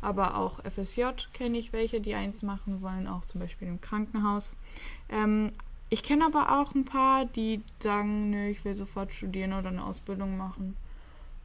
aber 0.00 0.36
auch 0.36 0.60
FSJ 0.64 1.04
kenne 1.32 1.58
ich 1.58 1.72
welche, 1.72 2.00
die 2.00 2.14
eins 2.14 2.42
machen 2.42 2.82
wollen, 2.82 3.06
auch 3.06 3.22
zum 3.22 3.40
Beispiel 3.40 3.68
im 3.68 3.80
Krankenhaus. 3.80 4.56
Ähm, 5.08 5.52
ich 5.88 6.02
kenne 6.02 6.24
aber 6.24 6.60
auch 6.60 6.74
ein 6.74 6.84
paar, 6.84 7.26
die 7.26 7.62
sagen, 7.82 8.30
nö, 8.30 8.48
ich 8.48 8.64
will 8.64 8.74
sofort 8.74 9.10
studieren 9.12 9.52
oder 9.52 9.68
eine 9.68 9.84
Ausbildung 9.84 10.36
machen. 10.36 10.76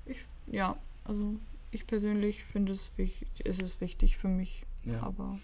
Ich, 0.06 0.24
ja, 0.48 0.78
also 1.04 1.36
ich 1.72 1.88
persönlich 1.88 2.44
finde 2.44 2.74
es 2.74 2.92
wichtig, 2.98 3.28
ist 3.44 3.62
es 3.62 3.82
wichtig 3.82 4.18
für 4.18 4.28
mich. 4.28 4.66
Ja. 4.84 5.02
Aber 5.02 5.40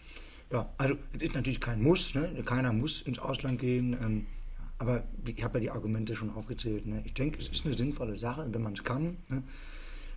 Ja, 0.52 0.70
also 0.78 0.96
es 1.14 1.24
ist 1.24 1.34
natürlich 1.34 1.60
kein 1.60 1.82
Muss, 1.82 2.14
ne? 2.14 2.44
keiner 2.46 2.72
muss 2.72 3.02
ins 3.02 3.20
Ausland 3.20 3.60
gehen, 3.60 3.98
ähm, 4.02 4.28
aber 4.78 5.04
ich 5.26 5.44
habe 5.44 5.58
ja 5.58 5.62
die 5.62 5.72
Argumente 5.72 6.16
schon 6.16 6.30
aufgezählt. 6.32 6.86
Ne? 6.86 7.02
Ich 7.06 7.14
denke, 7.14 7.40
es 7.40 7.48
ist 7.48 7.66
eine 7.66 7.76
sinnvolle 7.76 8.16
Sache, 8.16 8.48
wenn 8.52 8.62
man 8.62 8.74
es 8.74 8.84
kann. 8.84 9.18
Ne? 9.30 9.44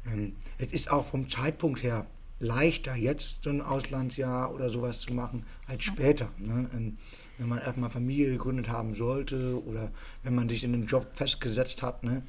Ähm, 0.06 0.36
es 0.58 0.72
ist 0.72 0.90
auch 0.90 1.06
vom 1.06 1.28
Zeitpunkt 1.28 1.82
her 1.82 2.06
leichter, 2.44 2.94
jetzt 2.94 3.44
so 3.44 3.50
ein 3.50 3.60
Auslandsjahr 3.60 4.54
oder 4.54 4.70
sowas 4.70 5.00
zu 5.00 5.14
machen, 5.14 5.44
als 5.66 5.84
später. 5.84 6.30
Ne? 6.38 6.68
Ähm, 6.74 6.98
wenn 7.38 7.48
man 7.48 7.58
erstmal 7.58 7.90
Familie 7.90 8.30
gegründet 8.30 8.68
haben 8.68 8.94
sollte 8.94 9.62
oder 9.64 9.90
wenn 10.22 10.34
man 10.34 10.48
sich 10.48 10.62
in 10.62 10.72
einem 10.72 10.86
Job 10.86 11.06
festgesetzt 11.14 11.82
hat, 11.82 12.04
ne? 12.04 12.22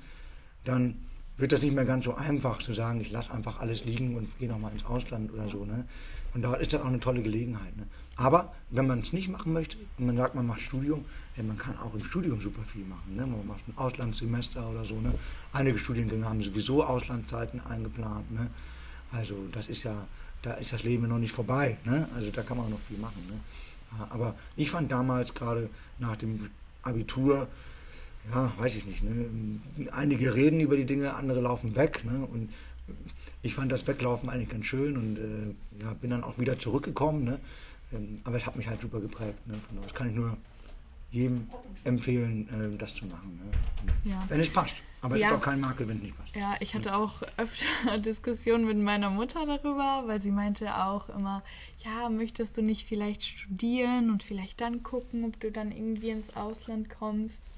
dann 0.63 1.05
wird 1.37 1.51
das 1.51 1.61
nicht 1.61 1.75
mehr 1.75 1.85
ganz 1.85 2.05
so 2.05 2.15
einfach 2.15 2.59
zu 2.59 2.71
sagen, 2.71 3.01
ich 3.01 3.11
lasse 3.11 3.31
einfach 3.33 3.59
alles 3.59 3.83
liegen 3.83 4.15
und 4.15 4.37
gehe 4.39 4.47
nochmal 4.47 4.71
ins 4.71 4.85
Ausland 4.85 5.33
oder 5.33 5.49
so. 5.49 5.65
Ne? 5.65 5.85
Und 6.33 6.43
da 6.43 6.53
ist 6.55 6.73
das 6.73 6.81
auch 6.81 6.87
eine 6.87 6.99
tolle 6.99 7.21
Gelegenheit. 7.21 7.75
Ne? 7.75 7.87
Aber 8.15 8.53
wenn 8.69 8.87
man 8.87 8.99
es 8.99 9.11
nicht 9.11 9.27
machen 9.27 9.51
möchte 9.51 9.77
und 9.97 10.05
man 10.05 10.15
sagt, 10.15 10.35
man 10.35 10.47
macht 10.47 10.61
Studium, 10.61 11.03
ja, 11.35 11.43
man 11.43 11.57
kann 11.57 11.77
auch 11.77 11.93
im 11.93 12.03
Studium 12.03 12.39
super 12.39 12.63
viel 12.63 12.85
machen. 12.85 13.15
Ne? 13.15 13.25
Man 13.27 13.45
macht 13.47 13.67
ein 13.67 13.77
Auslandssemester 13.77 14.69
oder 14.69 14.85
so. 14.85 14.99
Ne? 14.99 15.13
Einige 15.51 15.77
Studiengänge 15.77 16.27
haben 16.27 16.41
sowieso 16.41 16.83
Auslandszeiten 16.85 17.59
eingeplant. 17.59 18.31
Ne? 18.31 18.49
Also 19.15 19.35
das 19.51 19.67
ist 19.67 19.83
ja, 19.83 20.07
da 20.41 20.53
ist 20.53 20.73
das 20.73 20.83
Leben 20.83 21.07
noch 21.07 21.19
nicht 21.19 21.31
vorbei. 21.31 21.77
Ne? 21.85 22.07
Also 22.15 22.31
da 22.31 22.43
kann 22.43 22.57
man 22.57 22.67
auch 22.67 22.71
noch 22.71 22.81
viel 22.81 22.97
machen. 22.97 23.25
Ne? 23.27 23.39
Ja, 23.97 24.07
Aber 24.11 24.35
ich 24.55 24.69
fand 24.69 24.91
damals 24.91 25.33
gerade 25.33 25.69
nach 25.99 26.17
dem 26.17 26.49
Abitur, 26.83 27.47
ja, 28.31 28.51
weiß 28.57 28.75
ich 28.75 28.85
nicht. 28.85 29.03
Ne? 29.03 29.29
Einige 29.91 30.33
reden 30.33 30.59
über 30.59 30.77
die 30.77 30.85
Dinge, 30.85 31.13
andere 31.13 31.41
laufen 31.41 31.75
weg. 31.75 32.03
Ne? 32.05 32.25
Und 32.25 32.49
ich 33.41 33.53
fand 33.53 33.71
das 33.71 33.85
Weglaufen 33.87 34.29
eigentlich 34.29 34.49
ganz 34.49 34.65
schön 34.65 34.97
und 34.97 35.17
äh, 35.17 35.83
ja, 35.83 35.93
bin 35.93 36.09
dann 36.09 36.23
auch 36.23 36.37
wieder 36.37 36.57
zurückgekommen. 36.57 37.23
Ne? 37.23 37.39
Ähm, 37.93 38.19
aber 38.23 38.37
es 38.37 38.45
hat 38.45 38.55
mich 38.55 38.67
halt 38.67 38.81
super 38.81 38.99
geprägt. 38.99 39.47
Ne? 39.47 39.55
Von 39.67 39.77
daher 39.77 39.93
kann 39.93 40.09
ich 40.09 40.15
nur 40.15 40.37
jedem 41.11 41.47
empfehlen, 41.83 42.49
äh, 42.49 42.77
das 42.77 42.93
zu 42.95 43.05
machen. 43.05 43.39
Ne? 43.43 44.11
Ja. 44.11 44.25
Wenn 44.27 44.39
es 44.39 44.49
passt. 44.49 44.75
Aber 45.05 45.17
Ja. 45.17 45.29
ist 45.29 45.33
auch 45.35 45.41
kein 45.41 45.59
Makel, 45.59 45.87
wenn 45.87 45.99
nicht 45.99 46.17
passt. 46.17 46.35
Ja, 46.35 46.55
ich 46.59 46.73
hatte 46.73 46.95
auch 46.95 47.21
öfter 47.37 47.99
Diskussionen 47.99 48.65
mit 48.65 48.77
meiner 48.77 49.11
Mutter 49.11 49.45
darüber, 49.45 50.03
weil 50.07 50.19
sie 50.19 50.31
meinte 50.31 50.75
auch 50.83 51.09
immer, 51.09 51.43
ja, 51.83 52.09
möchtest 52.09 52.57
du 52.57 52.63
nicht 52.63 52.87
vielleicht 52.87 53.23
studieren 53.23 54.09
und 54.09 54.23
vielleicht 54.23 54.61
dann 54.61 54.81
gucken, 54.81 55.23
ob 55.25 55.39
du 55.39 55.51
dann 55.51 55.71
irgendwie 55.71 56.09
ins 56.09 56.35
Ausland 56.35 56.89
kommst. 56.89 57.51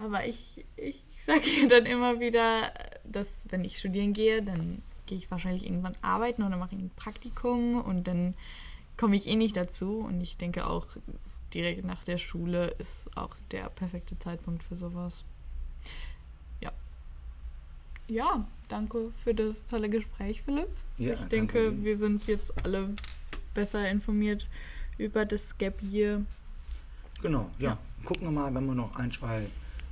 Aber 0.00 0.26
ich, 0.26 0.64
ich 0.76 1.02
sage 1.18 1.42
ihr 1.60 1.68
dann 1.68 1.84
immer 1.84 2.18
wieder, 2.18 2.72
dass 3.04 3.46
wenn 3.50 3.64
ich 3.64 3.78
studieren 3.78 4.14
gehe, 4.14 4.42
dann 4.42 4.82
gehe 5.06 5.18
ich 5.18 5.30
wahrscheinlich 5.30 5.64
irgendwann 5.66 5.96
arbeiten 6.00 6.42
oder 6.42 6.56
mache 6.56 6.76
ein 6.76 6.90
Praktikum 6.96 7.80
und 7.82 8.06
dann 8.08 8.34
komme 8.96 9.16
ich 9.16 9.26
eh 9.26 9.36
nicht 9.36 9.56
dazu. 9.56 9.98
Und 9.98 10.20
ich 10.22 10.38
denke 10.38 10.66
auch, 10.66 10.86
direkt 11.52 11.84
nach 11.84 12.04
der 12.04 12.16
Schule 12.18 12.68
ist 12.78 13.14
auch 13.16 13.36
der 13.50 13.68
perfekte 13.68 14.18
Zeitpunkt 14.18 14.62
für 14.62 14.76
sowas. 14.76 15.24
Ja. 18.08 18.46
Danke 18.68 19.12
für 19.24 19.34
das 19.34 19.64
tolle 19.64 19.88
Gespräch, 19.88 20.42
Philipp. 20.42 20.68
Ja, 20.98 21.14
ich 21.14 21.24
denke, 21.26 21.72
wir 21.82 21.96
sind 21.96 22.26
jetzt 22.26 22.52
alle 22.64 22.90
besser 23.54 23.90
informiert 23.90 24.46
über 24.98 25.24
das 25.24 25.56
Gap 25.56 25.82
Year. 25.82 26.22
Genau, 27.22 27.50
ja. 27.58 27.70
Ja. 27.70 27.78
Gucken 28.04 28.26
wir 28.26 28.30
mal, 28.30 28.54
wenn 28.54 28.66
wir 28.66 28.74
noch 28.74 28.94
ein, 28.96 29.10
zwei 29.10 29.46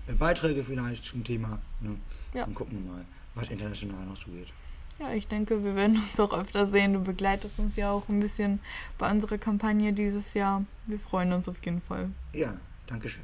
äh, 0.07 0.13
Beiträge 0.13 0.63
vielleicht 0.63 1.05
zum 1.05 1.25
Thema. 1.25 1.59
Ne? 1.81 1.97
Ja. 2.35 2.45
Dann 2.45 2.55
gucken 2.55 2.85
wir 2.85 2.93
mal, 2.93 3.05
was 3.35 3.49
international 3.49 4.05
noch 4.05 4.17
so 4.17 4.31
geht. 4.31 4.53
Ja, 4.99 5.13
ich 5.13 5.27
denke, 5.27 5.63
wir 5.65 5.75
werden 5.75 5.97
uns 5.97 6.19
auch 6.21 6.33
öfter 6.33 6.67
sehen. 6.67 6.93
Du 6.93 7.01
begleitest 7.01 7.59
uns 7.59 7.77
ja 7.77 7.91
auch 7.91 8.09
ein 8.09 8.21
bisschen 8.21 8.61
bei 8.99 9.11
unserer 9.11 9.39
Kampagne 9.39 9.93
dieses 9.93 10.35
Jahr. 10.35 10.65
Wir 10.87 10.99
freuen 10.99 11.33
uns 11.33 11.49
auf 11.49 11.57
jeden 11.65 11.81
Fall. 11.83 12.11
Ja, 12.33 12.55
Dankeschön. 12.87 13.23